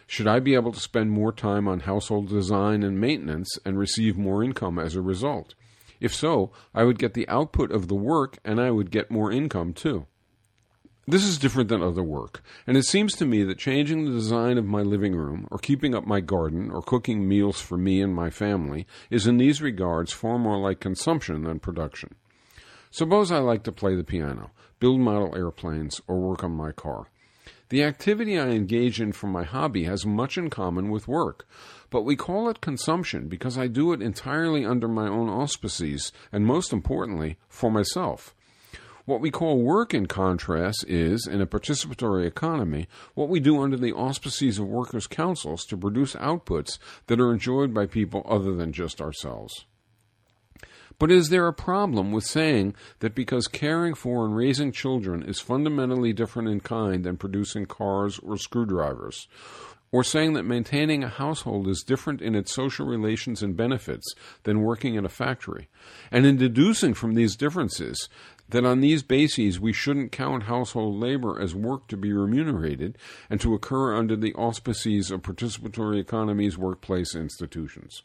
Should 0.08 0.28
I 0.28 0.40
be 0.40 0.56
able 0.56 0.72
to 0.72 0.80
spend 0.80 1.12
more 1.12 1.32
time 1.32 1.68
on 1.68 1.82
household 1.82 2.30
design 2.30 2.82
and 2.82 3.00
maintenance 3.00 3.58
and 3.66 3.78
receive 3.78 4.18
more 4.18 4.44
income 4.44 4.80
as 4.80 4.96
a 4.96 5.02
result? 5.02 5.54
If 6.00 6.14
so, 6.14 6.52
I 6.74 6.84
would 6.84 7.00
get 7.00 7.14
the 7.14 7.28
output 7.30 7.72
of 7.72 7.88
the 7.88 7.96
work 7.96 8.38
and 8.44 8.60
I 8.60 8.72
would 8.72 8.92
get 8.92 9.12
more 9.12 9.32
income 9.32 9.74
too. 9.74 10.08
This 11.06 11.26
is 11.26 11.38
different 11.38 11.68
than 11.68 11.84
other 11.84 12.02
work, 12.02 12.42
and 12.66 12.78
it 12.78 12.86
seems 12.86 13.14
to 13.16 13.26
me 13.26 13.44
that 13.44 13.58
changing 13.58 14.06
the 14.06 14.12
design 14.12 14.58
of 14.58 14.64
my 14.64 14.82
living 14.82 15.14
room, 15.14 15.50
or 15.52 15.58
keeping 15.58 15.94
up 15.94 16.08
my 16.08 16.22
garden, 16.22 16.72
or 16.72 16.82
cooking 16.82 17.28
meals 17.28 17.60
for 17.60 17.78
me 17.78 18.02
and 18.02 18.16
my 18.16 18.30
family 18.30 18.88
is 19.10 19.28
in 19.28 19.36
these 19.36 19.62
regards 19.62 20.14
far 20.14 20.40
more 20.40 20.58
like 20.58 20.80
consumption 20.80 21.44
than 21.44 21.60
production. 21.60 22.16
Suppose 22.90 23.34
I 23.34 23.40
like 23.40 23.64
to 23.64 23.74
play 23.74 23.96
the 23.96 24.06
piano, 24.06 24.52
build 24.80 25.02
model 25.02 25.36
airplanes, 25.36 26.00
or 26.08 26.22
work 26.22 26.42
on 26.42 26.52
my 26.52 26.72
car. 26.72 27.10
The 27.68 27.84
activity 27.84 28.40
I 28.40 28.52
engage 28.52 29.02
in 29.02 29.12
for 29.12 29.28
my 29.28 29.44
hobby 29.44 29.84
has 29.84 30.06
much 30.06 30.38
in 30.38 30.50
common 30.50 30.90
with 30.90 31.10
work, 31.10 31.46
but 31.90 32.04
we 32.04 32.16
call 32.16 32.48
it 32.48 32.62
consumption 32.62 33.28
because 33.28 33.58
I 33.58 33.68
do 33.68 33.92
it 33.92 34.02
entirely 34.02 34.64
under 34.64 34.88
my 34.88 35.10
own 35.10 35.28
auspices, 35.28 36.14
and 36.32 36.46
most 36.46 36.72
importantly, 36.72 37.38
for 37.50 37.70
myself. 37.70 38.34
What 39.06 39.20
we 39.20 39.32
call 39.32 39.62
work, 39.62 39.94
in 39.94 40.06
contrast, 40.06 40.86
is, 40.88 41.28
in 41.28 41.42
a 41.42 41.46
participatory 41.46 42.26
economy, 42.26 42.88
what 43.16 43.28
we 43.28 43.42
do 43.42 43.62
under 43.62 43.76
the 43.76 43.92
auspices 43.92 44.60
of 44.60 44.68
workers' 44.68 45.08
councils 45.08 45.66
to 45.66 45.78
produce 45.78 46.16
outputs 46.16 46.78
that 47.08 47.20
are 47.20 47.34
enjoyed 47.34 47.74
by 47.74 47.86
people 47.86 48.26
other 48.30 48.54
than 48.54 48.72
just 48.72 49.02
ourselves. 49.02 49.66
But 51.00 51.12
is 51.12 51.30
there 51.30 51.48
a 51.48 51.54
problem 51.54 52.12
with 52.12 52.24
saying 52.24 52.76
that 53.00 53.16
because 53.16 53.48
caring 53.48 53.94
for 53.94 54.26
and 54.26 54.36
raising 54.36 54.72
children 54.72 55.24
is 55.24 55.40
fundamentally 55.40 56.14
different 56.14 56.50
in 56.50 56.60
kind 56.62 57.04
than 57.04 57.18
producing 57.18 57.66
cars 57.66 58.20
or 58.20 58.38
screwdrivers? 58.38 59.28
Or 59.92 60.04
saying 60.04 60.34
that 60.34 60.44
maintaining 60.44 61.04
a 61.04 61.10
household 61.10 61.68
is 61.68 61.84
different 61.84 62.20
in 62.20 62.34
its 62.34 62.52
social 62.52 62.88
relations 62.88 63.44
and 63.44 63.56
benefits 63.56 64.16
than 64.42 64.64
working 64.64 64.96
in 64.96 65.06
a 65.06 65.10
factory? 65.10 65.68
And 66.10 66.26
in 66.26 66.38
deducing 66.38 66.96
from 66.96 67.14
these 67.14 67.36
differences 67.36 68.10
that 68.54 68.66
on 68.66 68.82
these 68.82 69.02
bases 69.02 69.60
we 69.60 69.74
shouldn't 69.74 70.12
count 70.12 70.44
household 70.44 71.00
labor 71.00 71.42
as 71.42 71.56
work 71.56 71.88
to 71.88 71.98
be 71.98 72.14
remunerated 72.14 72.96
and 73.28 73.42
to 73.42 73.56
occur 73.56 73.96
under 73.96 74.16
the 74.16 74.34
auspices 74.36 75.10
of 75.10 75.24
participatory 75.24 76.00
economies 76.00 76.56
workplace 76.56 77.16
institutions. 77.16 78.04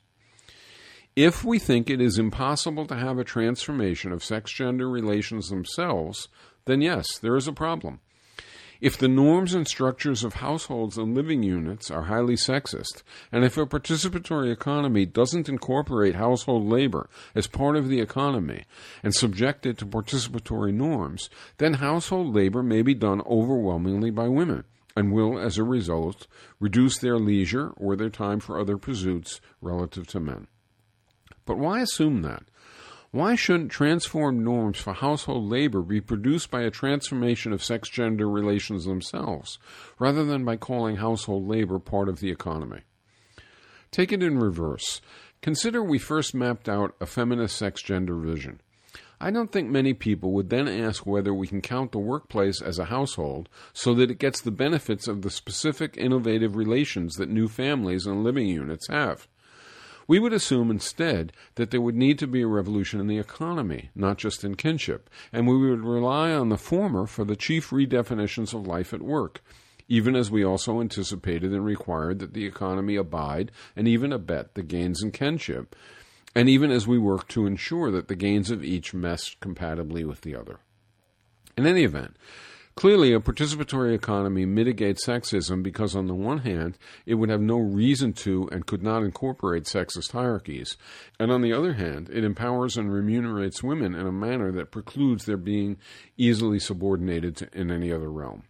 If 1.14 1.44
we 1.44 1.58
think 1.58 1.90
it 1.90 2.00
is 2.00 2.18
impossible 2.18 2.86
to 2.86 2.96
have 2.96 3.18
a 3.18 3.24
transformation 3.24 4.10
of 4.10 4.24
sex 4.24 4.50
gender 4.50 4.88
relations 4.88 5.50
themselves, 5.50 6.28
then 6.64 6.80
yes, 6.80 7.18
there 7.18 7.36
is 7.36 7.46
a 7.46 7.52
problem. 7.52 8.00
If 8.80 8.96
the 8.96 9.08
norms 9.08 9.54
and 9.54 9.66
structures 9.66 10.22
of 10.22 10.34
households 10.34 10.96
and 10.96 11.14
living 11.14 11.42
units 11.42 11.90
are 11.90 12.02
highly 12.02 12.36
sexist, 12.36 13.02
and 13.32 13.44
if 13.44 13.58
a 13.58 13.66
participatory 13.66 14.52
economy 14.52 15.04
doesn't 15.04 15.48
incorporate 15.48 16.14
household 16.14 16.68
labor 16.68 17.10
as 17.34 17.48
part 17.48 17.76
of 17.76 17.88
the 17.88 18.00
economy 18.00 18.64
and 19.02 19.12
subject 19.12 19.66
it 19.66 19.78
to 19.78 19.86
participatory 19.86 20.72
norms, 20.72 21.28
then 21.56 21.74
household 21.74 22.32
labor 22.32 22.62
may 22.62 22.82
be 22.82 22.94
done 22.94 23.20
overwhelmingly 23.22 24.10
by 24.10 24.28
women 24.28 24.62
and 24.94 25.12
will, 25.12 25.38
as 25.38 25.58
a 25.58 25.64
result, 25.64 26.28
reduce 26.60 26.98
their 26.98 27.18
leisure 27.18 27.70
or 27.76 27.96
their 27.96 28.10
time 28.10 28.38
for 28.38 28.58
other 28.58 28.76
pursuits 28.76 29.40
relative 29.60 30.06
to 30.06 30.20
men. 30.20 30.46
But 31.44 31.58
why 31.58 31.80
assume 31.80 32.22
that? 32.22 32.44
Why 33.10 33.36
shouldn't 33.36 33.70
transformed 33.70 34.44
norms 34.44 34.78
for 34.78 34.92
household 34.92 35.48
labor 35.48 35.80
be 35.80 35.98
produced 35.98 36.50
by 36.50 36.60
a 36.62 36.70
transformation 36.70 37.54
of 37.54 37.64
sex 37.64 37.88
gender 37.88 38.28
relations 38.28 38.84
themselves, 38.84 39.58
rather 39.98 40.24
than 40.24 40.44
by 40.44 40.56
calling 40.56 40.96
household 40.96 41.48
labor 41.48 41.78
part 41.78 42.10
of 42.10 42.20
the 42.20 42.30
economy? 42.30 42.80
Take 43.90 44.12
it 44.12 44.22
in 44.22 44.38
reverse. 44.38 45.00
Consider 45.40 45.82
we 45.82 45.98
first 45.98 46.34
mapped 46.34 46.68
out 46.68 46.96
a 47.00 47.06
feminist 47.06 47.56
sex 47.56 47.82
gender 47.82 48.14
vision. 48.14 48.60
I 49.20 49.30
don't 49.30 49.50
think 49.50 49.70
many 49.70 49.94
people 49.94 50.32
would 50.32 50.50
then 50.50 50.68
ask 50.68 51.06
whether 51.06 51.32
we 51.32 51.46
can 51.46 51.62
count 51.62 51.92
the 51.92 51.98
workplace 51.98 52.60
as 52.60 52.78
a 52.78 52.84
household 52.84 53.48
so 53.72 53.94
that 53.94 54.10
it 54.10 54.18
gets 54.18 54.42
the 54.42 54.50
benefits 54.50 55.08
of 55.08 55.22
the 55.22 55.30
specific 55.30 55.96
innovative 55.96 56.56
relations 56.56 57.14
that 57.14 57.30
new 57.30 57.48
families 57.48 58.06
and 58.06 58.22
living 58.22 58.46
units 58.46 58.88
have. 58.88 59.26
We 60.08 60.18
would 60.18 60.32
assume 60.32 60.70
instead 60.70 61.32
that 61.56 61.70
there 61.70 61.82
would 61.82 61.94
need 61.94 62.18
to 62.20 62.26
be 62.26 62.40
a 62.40 62.46
revolution 62.46 62.98
in 62.98 63.08
the 63.08 63.18
economy, 63.18 63.90
not 63.94 64.16
just 64.16 64.42
in 64.42 64.54
kinship, 64.54 65.10
and 65.34 65.46
we 65.46 65.58
would 65.58 65.84
rely 65.84 66.32
on 66.32 66.48
the 66.48 66.56
former 66.56 67.06
for 67.06 67.26
the 67.26 67.36
chief 67.36 67.68
redefinitions 67.68 68.54
of 68.54 68.66
life 68.66 68.94
at 68.94 69.02
work, 69.02 69.42
even 69.86 70.16
as 70.16 70.30
we 70.30 70.42
also 70.42 70.80
anticipated 70.80 71.52
and 71.52 71.62
required 71.62 72.20
that 72.20 72.32
the 72.32 72.46
economy 72.46 72.96
abide 72.96 73.52
and 73.76 73.86
even 73.86 74.10
abet 74.10 74.54
the 74.54 74.62
gains 74.62 75.02
in 75.02 75.12
kinship, 75.12 75.76
and 76.34 76.48
even 76.48 76.70
as 76.70 76.86
we 76.86 76.98
work 76.98 77.28
to 77.28 77.46
ensure 77.46 77.90
that 77.90 78.08
the 78.08 78.16
gains 78.16 78.50
of 78.50 78.64
each 78.64 78.94
meshed 78.94 79.40
compatibly 79.40 80.06
with 80.06 80.22
the 80.22 80.34
other. 80.34 80.60
In 81.54 81.66
any 81.66 81.84
event, 81.84 82.16
Clearly, 82.78 83.12
a 83.12 83.18
participatory 83.18 83.92
economy 83.92 84.46
mitigates 84.46 85.04
sexism 85.04 85.64
because, 85.64 85.96
on 85.96 86.06
the 86.06 86.14
one 86.14 86.38
hand, 86.38 86.78
it 87.06 87.16
would 87.16 87.28
have 87.28 87.40
no 87.40 87.58
reason 87.58 88.12
to 88.12 88.48
and 88.52 88.66
could 88.66 88.84
not 88.84 89.02
incorporate 89.02 89.64
sexist 89.64 90.12
hierarchies, 90.12 90.76
and 91.18 91.32
on 91.32 91.42
the 91.42 91.52
other 91.52 91.72
hand, 91.72 92.08
it 92.08 92.22
empowers 92.22 92.76
and 92.76 92.90
remunerates 92.90 93.64
women 93.64 93.96
in 93.96 94.06
a 94.06 94.12
manner 94.12 94.52
that 94.52 94.70
precludes 94.70 95.24
their 95.24 95.36
being 95.36 95.76
easily 96.16 96.60
subordinated 96.60 97.34
to, 97.38 97.48
in 97.52 97.72
any 97.72 97.90
other 97.90 98.12
realm. 98.12 98.44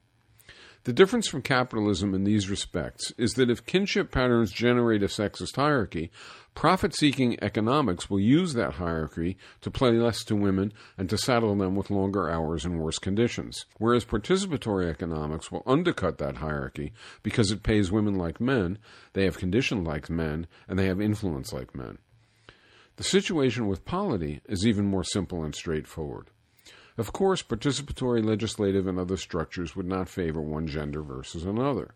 The 0.84 0.92
difference 0.92 1.26
from 1.26 1.40
capitalism 1.40 2.12
in 2.12 2.24
these 2.24 2.50
respects 2.50 3.14
is 3.16 3.32
that 3.34 3.48
if 3.48 3.64
kinship 3.64 4.10
patterns 4.10 4.52
generate 4.52 5.02
a 5.02 5.06
sexist 5.06 5.56
hierarchy, 5.56 6.10
profit 6.54 6.94
seeking 6.94 7.36
economics 7.42 8.10
will 8.10 8.20
use 8.20 8.54
that 8.54 8.74
hierarchy 8.74 9.36
to 9.60 9.70
play 9.70 9.92
less 9.92 10.24
to 10.24 10.34
women 10.34 10.72
and 10.96 11.08
to 11.10 11.16
saddle 11.18 11.54
them 11.54 11.76
with 11.76 11.90
longer 11.90 12.28
hours 12.28 12.64
and 12.64 12.80
worse 12.80 12.98
conditions. 12.98 13.64
Whereas 13.78 14.04
participatory 14.04 14.88
economics 14.90 15.52
will 15.52 15.62
undercut 15.66 16.18
that 16.18 16.36
hierarchy 16.36 16.92
because 17.22 17.50
it 17.50 17.62
pays 17.62 17.92
women 17.92 18.14
like 18.14 18.40
men, 18.40 18.78
they 19.12 19.24
have 19.24 19.38
condition 19.38 19.84
like 19.84 20.10
men, 20.10 20.46
and 20.66 20.78
they 20.78 20.86
have 20.86 21.00
influence 21.00 21.52
like 21.52 21.74
men. 21.74 21.98
The 22.96 23.04
situation 23.04 23.68
with 23.68 23.84
polity 23.84 24.40
is 24.48 24.66
even 24.66 24.84
more 24.84 25.04
simple 25.04 25.44
and 25.44 25.54
straightforward. 25.54 26.30
Of 26.98 27.12
course, 27.12 27.44
participatory 27.44 28.24
legislative 28.24 28.88
and 28.88 28.98
other 28.98 29.16
structures 29.16 29.76
would 29.76 29.86
not 29.86 30.08
favor 30.08 30.42
one 30.42 30.66
gender 30.66 31.02
versus 31.02 31.44
another, 31.44 31.94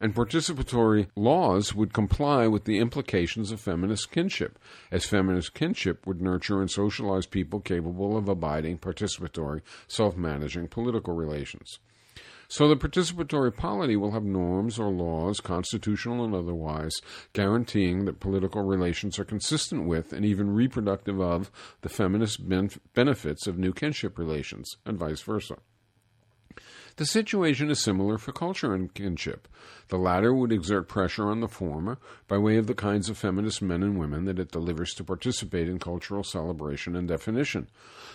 and 0.00 0.14
participatory 0.14 1.08
laws 1.14 1.74
would 1.74 1.92
comply 1.92 2.46
with 2.46 2.64
the 2.64 2.78
implications 2.78 3.52
of 3.52 3.60
feminist 3.60 4.10
kinship, 4.10 4.58
as 4.90 5.04
feminist 5.04 5.52
kinship 5.54 6.06
would 6.06 6.22
nurture 6.22 6.60
and 6.60 6.70
socialize 6.70 7.26
people 7.26 7.60
capable 7.60 8.16
of 8.16 8.28
abiding 8.28 8.78
participatory, 8.78 9.60
self 9.86 10.16
managing 10.16 10.68
political 10.68 11.14
relations. 11.14 11.78
So 12.48 12.66
the 12.66 12.74
participatory 12.74 13.54
polity 13.56 13.94
will 13.94 14.10
have 14.10 14.24
norms 14.24 14.76
or 14.76 14.90
laws, 14.90 15.38
constitutional 15.38 16.24
and 16.24 16.34
otherwise, 16.34 16.90
guaranteeing 17.32 18.06
that 18.06 18.18
political 18.18 18.62
relations 18.62 19.20
are 19.20 19.24
consistent 19.24 19.86
with 19.86 20.12
and 20.12 20.26
even 20.26 20.52
reproductive 20.52 21.20
of 21.20 21.52
the 21.82 21.88
feminist 21.88 22.40
benefits 22.48 23.46
of 23.46 23.56
new 23.56 23.72
kinship 23.72 24.18
relations, 24.18 24.78
and 24.84 24.98
vice 24.98 25.22
versa. 25.22 25.58
The 26.96 27.06
situation 27.06 27.70
is 27.70 27.82
similar 27.82 28.18
for 28.18 28.32
culture 28.32 28.74
and 28.74 28.92
kinship. 28.92 29.48
The 29.88 29.98
latter 29.98 30.34
would 30.34 30.52
exert 30.52 30.88
pressure 30.88 31.28
on 31.28 31.40
the 31.40 31.48
former 31.48 31.98
by 32.28 32.38
way 32.38 32.56
of 32.56 32.66
the 32.66 32.74
kinds 32.74 33.08
of 33.08 33.18
feminist 33.18 33.62
men 33.62 33.82
and 33.82 33.98
women 33.98 34.24
that 34.26 34.38
it 34.38 34.52
delivers 34.52 34.92
to 34.94 35.04
participate 35.04 35.68
in 35.68 35.78
cultural 35.78 36.22
celebration 36.22 36.94
and 36.94 37.08
definition. 37.08 37.68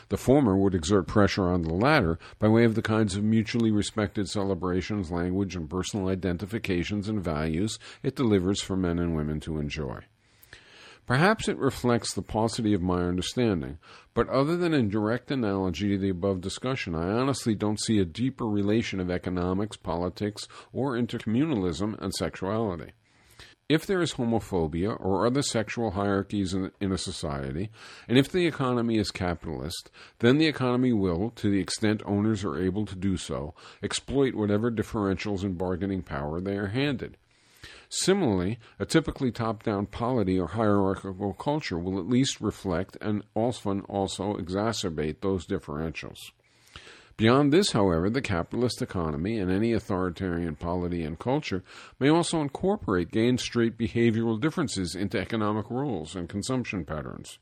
The 0.10 0.18
former 0.18 0.56
would 0.56 0.76
exert 0.76 1.08
pressure 1.08 1.48
on 1.48 1.64
the 1.64 1.74
latter 1.74 2.20
by 2.40 2.48
way 2.48 2.64
of 2.64 2.76
the 2.76 2.82
kinds 2.82 3.16
of 3.16 3.24
mutually 3.24 3.72
respected 3.72 4.30
celebrations, 4.30 5.12
language, 5.12 5.56
and 5.56 5.70
personal 5.70 6.10
identifications 6.10 7.10
and 7.10 7.24
values 7.24 7.80
it 8.04 8.16
delivers 8.16 8.62
for 8.62 8.76
men 8.76 9.00
and 9.00 9.16
women 9.16 9.40
to 9.42 9.58
enjoy. 9.58 10.02
Perhaps 11.06 11.48
it 11.48 11.58
reflects 11.60 12.14
the 12.14 12.24
paucity 12.24 12.74
of 12.74 12.82
my 12.82 13.04
understanding, 13.04 13.78
but 14.16 14.28
other 14.30 14.58
than 14.58 14.74
a 14.74 14.82
direct 14.82 15.30
analogy 15.30 15.90
to 15.90 15.98
the 16.00 16.10
above 16.10 16.42
discussion, 16.42 16.96
I 16.96 17.12
honestly 17.12 17.54
don't 17.54 17.80
see 17.80 18.00
a 18.00 18.06
deeper 18.06 18.46
relation 18.46 19.00
of 19.00 19.12
economics, 19.12 19.78
politics, 19.78 20.48
or 20.74 20.94
intercommunalism 20.94 22.02
and 22.02 22.12
sexuality. 22.12 22.94
If 23.70 23.86
there 23.86 24.02
is 24.02 24.14
homophobia 24.14 24.96
or 25.00 25.26
other 25.26 25.42
sexual 25.44 25.92
hierarchies 25.92 26.54
in, 26.54 26.72
in, 26.80 26.92
a 26.92 26.98
society, 26.98 27.70
and 28.08 28.18
if 28.18 28.32
the 28.32 28.48
economy 28.48 28.98
is 28.98 29.10
capitalist, 29.10 29.92
then 30.20 30.38
the 30.38 30.48
economy 30.48 30.94
will, 30.94 31.32
to 31.32 31.50
the 31.50 31.60
extent 31.60 32.02
owners 32.06 32.44
are 32.44 32.62
able 32.62 32.86
to 32.86 32.96
do 32.96 33.18
so, 33.18 33.54
exploit 33.82 34.34
whatever 34.34 34.72
differentials 34.72 35.44
in 35.44 35.54
bargaining 35.54 36.04
power 36.04 36.40
they 36.40 36.58
are 36.58 36.68
handed. 36.68 37.18
Similarly, 37.90 38.60
a 38.80 38.86
typically 38.86 39.32
top 39.32 39.64
down 39.64 39.86
polity 39.86 40.40
or 40.40 40.48
hierarchical 40.48 41.34
culture 41.34 41.78
will 41.78 42.00
at 42.00 42.10
least 42.10 42.42
reflect 42.42 42.98
and 43.02 43.24
often 43.36 43.82
also 43.82 44.36
exacerbate 44.36 45.22
those 45.22 45.46
differentials. 45.46 46.32
Beyond 47.18 47.54
this, 47.54 47.72
however, 47.72 48.10
the 48.10 48.22
capitalist 48.22 48.82
economy 48.82 49.40
and 49.40 49.50
any 49.50 49.72
authoritarian 49.72 50.58
polity 50.58 51.02
and 51.04 51.18
culture 51.18 51.64
may 51.98 52.10
also 52.10 52.42
incorporate 52.42 53.12
gain 53.12 53.38
straight 53.38 53.78
behavioral 53.78 54.40
differences 54.40 54.96
into 54.96 55.18
economic 55.18 55.70
rules 55.70 56.14
and 56.14 56.28
consumption 56.28 56.84
patterns. 56.84 57.40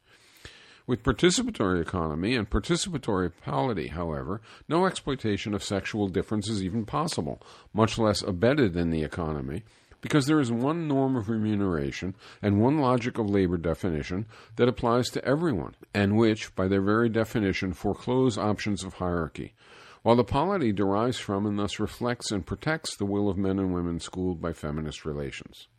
With 0.85 1.01
participatory 1.01 1.81
economy 1.81 2.35
and 2.35 2.47
participatory 2.47 3.31
polity, 3.41 3.87
however, 3.87 4.41
no 4.67 4.85
exploitation 4.85 5.55
of 5.55 5.63
sexual 5.63 6.07
difference 6.07 6.49
is 6.49 6.61
even 6.61 6.85
possible, 6.85 7.41
much 7.73 7.97
less 7.97 8.21
abetted 8.21 8.75
in 8.75 8.91
the 8.91 9.01
economy, 9.01 9.63
because 10.03 10.25
there 10.25 10.41
is 10.41 10.51
one 10.51 10.85
norm 10.85 11.15
of 11.15 11.29
remuneration 11.29 12.13
and 12.41 12.59
one 12.59 12.77
logic 12.77 13.17
of 13.17 13.29
labor 13.29 13.55
definition 13.55 14.25
that 14.57 14.67
applies 14.67 15.07
to 15.07 15.23
everyone, 15.25 15.73
and 15.93 16.17
which, 16.17 16.53
by 16.55 16.67
their 16.67 16.81
very 16.81 17.07
definition, 17.07 17.71
foreclose 17.71 18.37
options 18.37 18.83
of 18.83 18.95
hierarchy, 18.95 19.53
while 20.01 20.17
the 20.17 20.23
polity 20.25 20.73
derives 20.73 21.17
from 21.17 21.45
and 21.45 21.57
thus 21.57 21.79
reflects 21.79 22.31
and 22.31 22.45
protects 22.45 22.97
the 22.97 23.05
will 23.05 23.29
of 23.29 23.37
men 23.37 23.57
and 23.57 23.73
women 23.73 23.97
schooled 23.97 24.41
by 24.41 24.51
feminist 24.51 25.05
relations. 25.05 25.69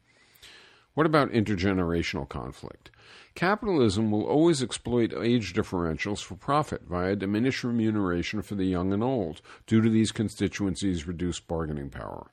What 0.94 1.04
about 1.04 1.32
intergenerational 1.32 2.26
conflict? 2.26 2.90
Capitalism 3.34 4.10
will 4.10 4.24
always 4.24 4.62
exploit 4.62 5.12
age 5.12 5.52
differentials 5.52 6.22
for 6.22 6.36
profit 6.36 6.84
via 6.88 7.14
diminished 7.14 7.62
remuneration 7.62 8.40
for 8.40 8.54
the 8.54 8.64
young 8.64 8.90
and 8.94 9.02
old 9.02 9.42
due 9.66 9.82
to 9.82 9.90
these 9.90 10.12
constituencies' 10.12 11.06
reduced 11.06 11.46
bargaining 11.46 11.90
power. 11.90 12.30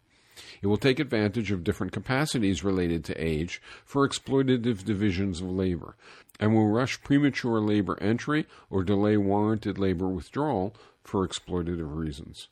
It 0.61 0.67
will 0.67 0.77
take 0.77 0.99
advantage 0.99 1.51
of 1.51 1.63
different 1.63 1.91
capacities 1.91 2.63
related 2.63 3.03
to 3.05 3.23
age 3.23 3.61
for 3.85 4.07
exploitative 4.07 4.85
divisions 4.85 5.41
of 5.41 5.49
labor, 5.49 5.95
and 6.39 6.53
will 6.53 6.69
rush 6.69 7.01
premature 7.03 7.59
labor 7.59 7.97
entry 8.01 8.45
or 8.69 8.83
delay 8.83 9.17
warranted 9.17 9.77
labor 9.77 10.07
withdrawal 10.07 10.75
for 11.03 11.27
exploitative 11.27 11.95
reasons. 11.95 12.47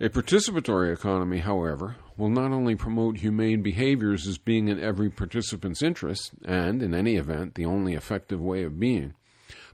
A 0.00 0.08
participatory 0.08 0.92
economy, 0.92 1.38
however, 1.38 1.96
will 2.16 2.28
not 2.28 2.52
only 2.52 2.76
promote 2.76 3.18
humane 3.18 3.62
behaviors 3.62 4.28
as 4.28 4.38
being 4.38 4.68
in 4.68 4.78
every 4.78 5.10
participant's 5.10 5.82
interest, 5.82 6.30
and, 6.44 6.84
in 6.84 6.94
any 6.94 7.16
event, 7.16 7.56
the 7.56 7.64
only 7.64 7.94
effective 7.94 8.40
way 8.40 8.62
of 8.62 8.78
being, 8.78 9.14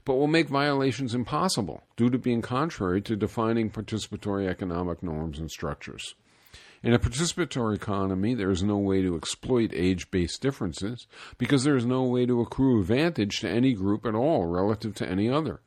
but 0.03 0.15
will 0.15 0.25
make 0.25 0.49
violations 0.49 1.13
impossible 1.13 1.83
due 1.95 2.09
to 2.09 2.17
being 2.17 2.41
contrary 2.41 3.01
to 3.03 3.15
defining 3.15 3.69
participatory 3.69 4.47
economic 4.47 5.03
norms 5.03 5.37
and 5.37 5.51
structures. 5.51 6.15
In 6.85 6.93
a 6.93 6.99
participatory 6.99 7.77
economy, 7.77 8.35
there 8.35 8.51
is 8.51 8.61
no 8.61 8.77
way 8.77 9.01
to 9.01 9.15
exploit 9.15 9.71
age 9.73 10.11
based 10.11 10.39
differences 10.39 11.07
because 11.39 11.63
there 11.63 11.75
is 11.75 11.83
no 11.83 12.03
way 12.03 12.27
to 12.27 12.41
accrue 12.41 12.79
advantage 12.79 13.39
to 13.39 13.49
any 13.49 13.73
group 13.73 14.05
at 14.05 14.13
all 14.13 14.45
relative 14.45 14.93
to 14.97 15.09
any 15.09 15.27
other. 15.27 15.61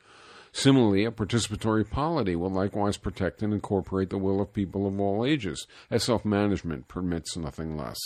Similarly, 0.53 1.05
a 1.05 1.11
participatory 1.11 1.91
polity 1.91 2.37
will 2.37 2.53
likewise 2.53 2.99
protect 2.99 3.43
and 3.43 3.53
incorporate 3.53 4.11
the 4.11 4.17
will 4.17 4.41
of 4.41 4.53
people 4.53 4.87
of 4.87 5.01
all 5.01 5.27
ages, 5.27 5.67
as 5.91 6.05
self 6.05 6.25
management 6.25 6.87
permits 6.87 7.37
nothing 7.37 7.77
less. 7.77 7.99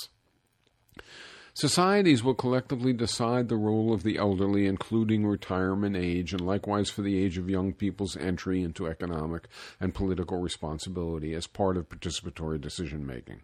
Societies 1.54 2.24
will 2.24 2.34
collectively 2.34 2.94
decide 2.94 3.48
the 3.48 3.56
role 3.56 3.92
of 3.92 4.04
the 4.04 4.16
elderly, 4.16 4.66
including 4.66 5.26
retirement 5.26 5.94
age, 5.94 6.32
and 6.32 6.40
likewise 6.40 6.88
for 6.88 7.02
the 7.02 7.22
age 7.22 7.36
of 7.36 7.50
young 7.50 7.74
people's 7.74 8.16
entry 8.16 8.62
into 8.62 8.86
economic 8.86 9.48
and 9.78 9.94
political 9.94 10.38
responsibility 10.38 11.34
as 11.34 11.46
part 11.46 11.76
of 11.76 11.90
participatory 11.90 12.58
decision 12.58 13.04
making. 13.06 13.42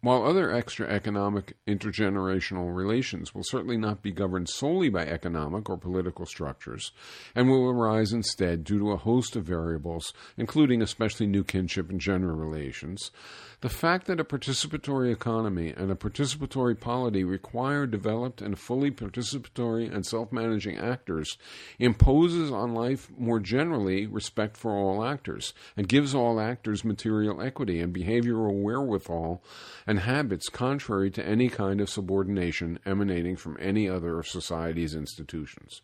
While 0.00 0.24
other 0.24 0.52
extra 0.52 0.86
economic 0.86 1.56
intergenerational 1.66 2.72
relations 2.72 3.34
will 3.34 3.42
certainly 3.42 3.76
not 3.76 4.00
be 4.00 4.12
governed 4.12 4.48
solely 4.48 4.90
by 4.90 5.06
economic 5.06 5.68
or 5.68 5.76
political 5.76 6.24
structures, 6.24 6.92
and 7.34 7.48
will 7.48 7.68
arise 7.68 8.12
instead 8.12 8.62
due 8.62 8.78
to 8.78 8.92
a 8.92 8.96
host 8.96 9.34
of 9.34 9.44
variables, 9.44 10.12
including 10.36 10.82
especially 10.82 11.26
new 11.26 11.42
kinship 11.42 11.90
and 11.90 12.00
gender 12.00 12.32
relations, 12.32 13.10
the 13.60 13.68
fact 13.68 14.06
that 14.06 14.20
a 14.20 14.24
participatory 14.24 15.12
economy 15.12 15.74
and 15.76 15.90
a 15.90 15.96
participatory 15.96 16.78
polity 16.78 17.24
require 17.24 17.86
developed 17.86 18.40
and 18.40 18.56
fully 18.56 18.90
participatory 18.90 19.92
and 19.92 20.06
self 20.06 20.30
managing 20.30 20.78
actors 20.78 21.36
imposes 21.80 22.52
on 22.52 22.72
life 22.72 23.10
more 23.18 23.40
generally 23.40 24.06
respect 24.06 24.56
for 24.56 24.70
all 24.70 25.04
actors 25.04 25.54
and 25.76 25.88
gives 25.88 26.14
all 26.14 26.38
actors 26.38 26.84
material 26.84 27.42
equity 27.42 27.80
and 27.80 27.92
behavioral 27.92 28.62
wherewithal 28.62 29.42
and 29.88 30.00
habits 30.00 30.48
contrary 30.48 31.10
to 31.10 31.26
any 31.26 31.48
kind 31.48 31.80
of 31.80 31.90
subordination 31.90 32.78
emanating 32.86 33.34
from 33.34 33.56
any 33.60 33.88
other 33.88 34.20
of 34.20 34.28
society's 34.28 34.94
institutions. 34.94 35.82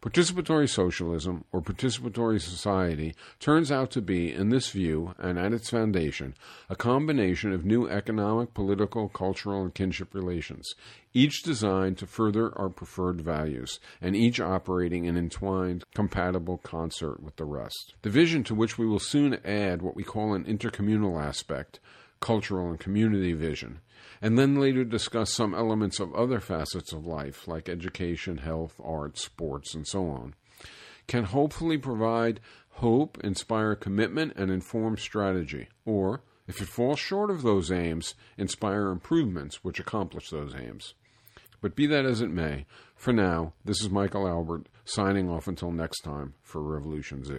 Participatory 0.00 0.68
socialism, 0.68 1.44
or 1.52 1.60
participatory 1.60 2.40
society, 2.40 3.14
turns 3.40 3.72
out 3.72 3.90
to 3.92 4.02
be, 4.02 4.32
in 4.32 4.50
this 4.50 4.70
view 4.70 5.14
and 5.18 5.38
at 5.38 5.52
its 5.52 5.70
foundation, 5.70 6.34
a 6.68 6.76
combination 6.76 7.52
of 7.52 7.64
new 7.64 7.88
economic, 7.88 8.52
political, 8.54 9.08
cultural, 9.08 9.62
and 9.62 9.74
kinship 9.74 10.14
relations, 10.14 10.74
each 11.14 11.42
designed 11.42 11.96
to 11.98 12.06
further 12.06 12.56
our 12.58 12.68
preferred 12.68 13.20
values, 13.20 13.80
and 14.00 14.14
each 14.14 14.38
operating 14.38 15.06
in 15.06 15.16
entwined, 15.16 15.84
compatible 15.94 16.58
concert 16.58 17.22
with 17.22 17.36
the 17.36 17.44
rest. 17.44 17.94
The 18.02 18.10
vision 18.10 18.44
to 18.44 18.54
which 18.54 18.76
we 18.78 18.86
will 18.86 18.98
soon 18.98 19.38
add 19.44 19.82
what 19.82 19.96
we 19.96 20.04
call 20.04 20.34
an 20.34 20.44
intercommunal 20.44 21.20
aspect 21.20 21.80
cultural 22.20 22.70
and 22.70 22.80
community 22.80 23.32
vision, 23.32 23.80
and 24.20 24.38
then 24.38 24.60
later 24.60 24.84
discuss 24.84 25.32
some 25.32 25.54
elements 25.54 26.00
of 26.00 26.14
other 26.14 26.40
facets 26.40 26.92
of 26.92 27.06
life, 27.06 27.46
like 27.46 27.68
education, 27.68 28.38
health, 28.38 28.74
art, 28.82 29.18
sports, 29.18 29.74
and 29.74 29.86
so 29.86 30.08
on, 30.08 30.34
can 31.06 31.24
hopefully 31.24 31.78
provide 31.78 32.40
hope, 32.70 33.18
inspire 33.22 33.74
commitment, 33.74 34.32
and 34.36 34.50
inform 34.50 34.96
strategy, 34.96 35.68
or, 35.84 36.22
if 36.46 36.60
it 36.60 36.68
falls 36.68 36.98
short 36.98 37.30
of 37.30 37.42
those 37.42 37.72
aims, 37.72 38.14
inspire 38.36 38.88
improvements 38.88 39.64
which 39.64 39.80
accomplish 39.80 40.30
those 40.30 40.54
aims. 40.54 40.94
But 41.60 41.74
be 41.74 41.86
that 41.86 42.04
as 42.04 42.20
it 42.20 42.30
may, 42.30 42.66
for 42.94 43.12
now, 43.12 43.54
this 43.64 43.80
is 43.80 43.90
Michael 43.90 44.28
Albert 44.28 44.68
signing 44.84 45.28
off 45.28 45.48
until 45.48 45.72
next 45.72 46.02
time 46.02 46.34
for 46.42 46.62
Revolution 46.62 47.24
Z. 47.24 47.34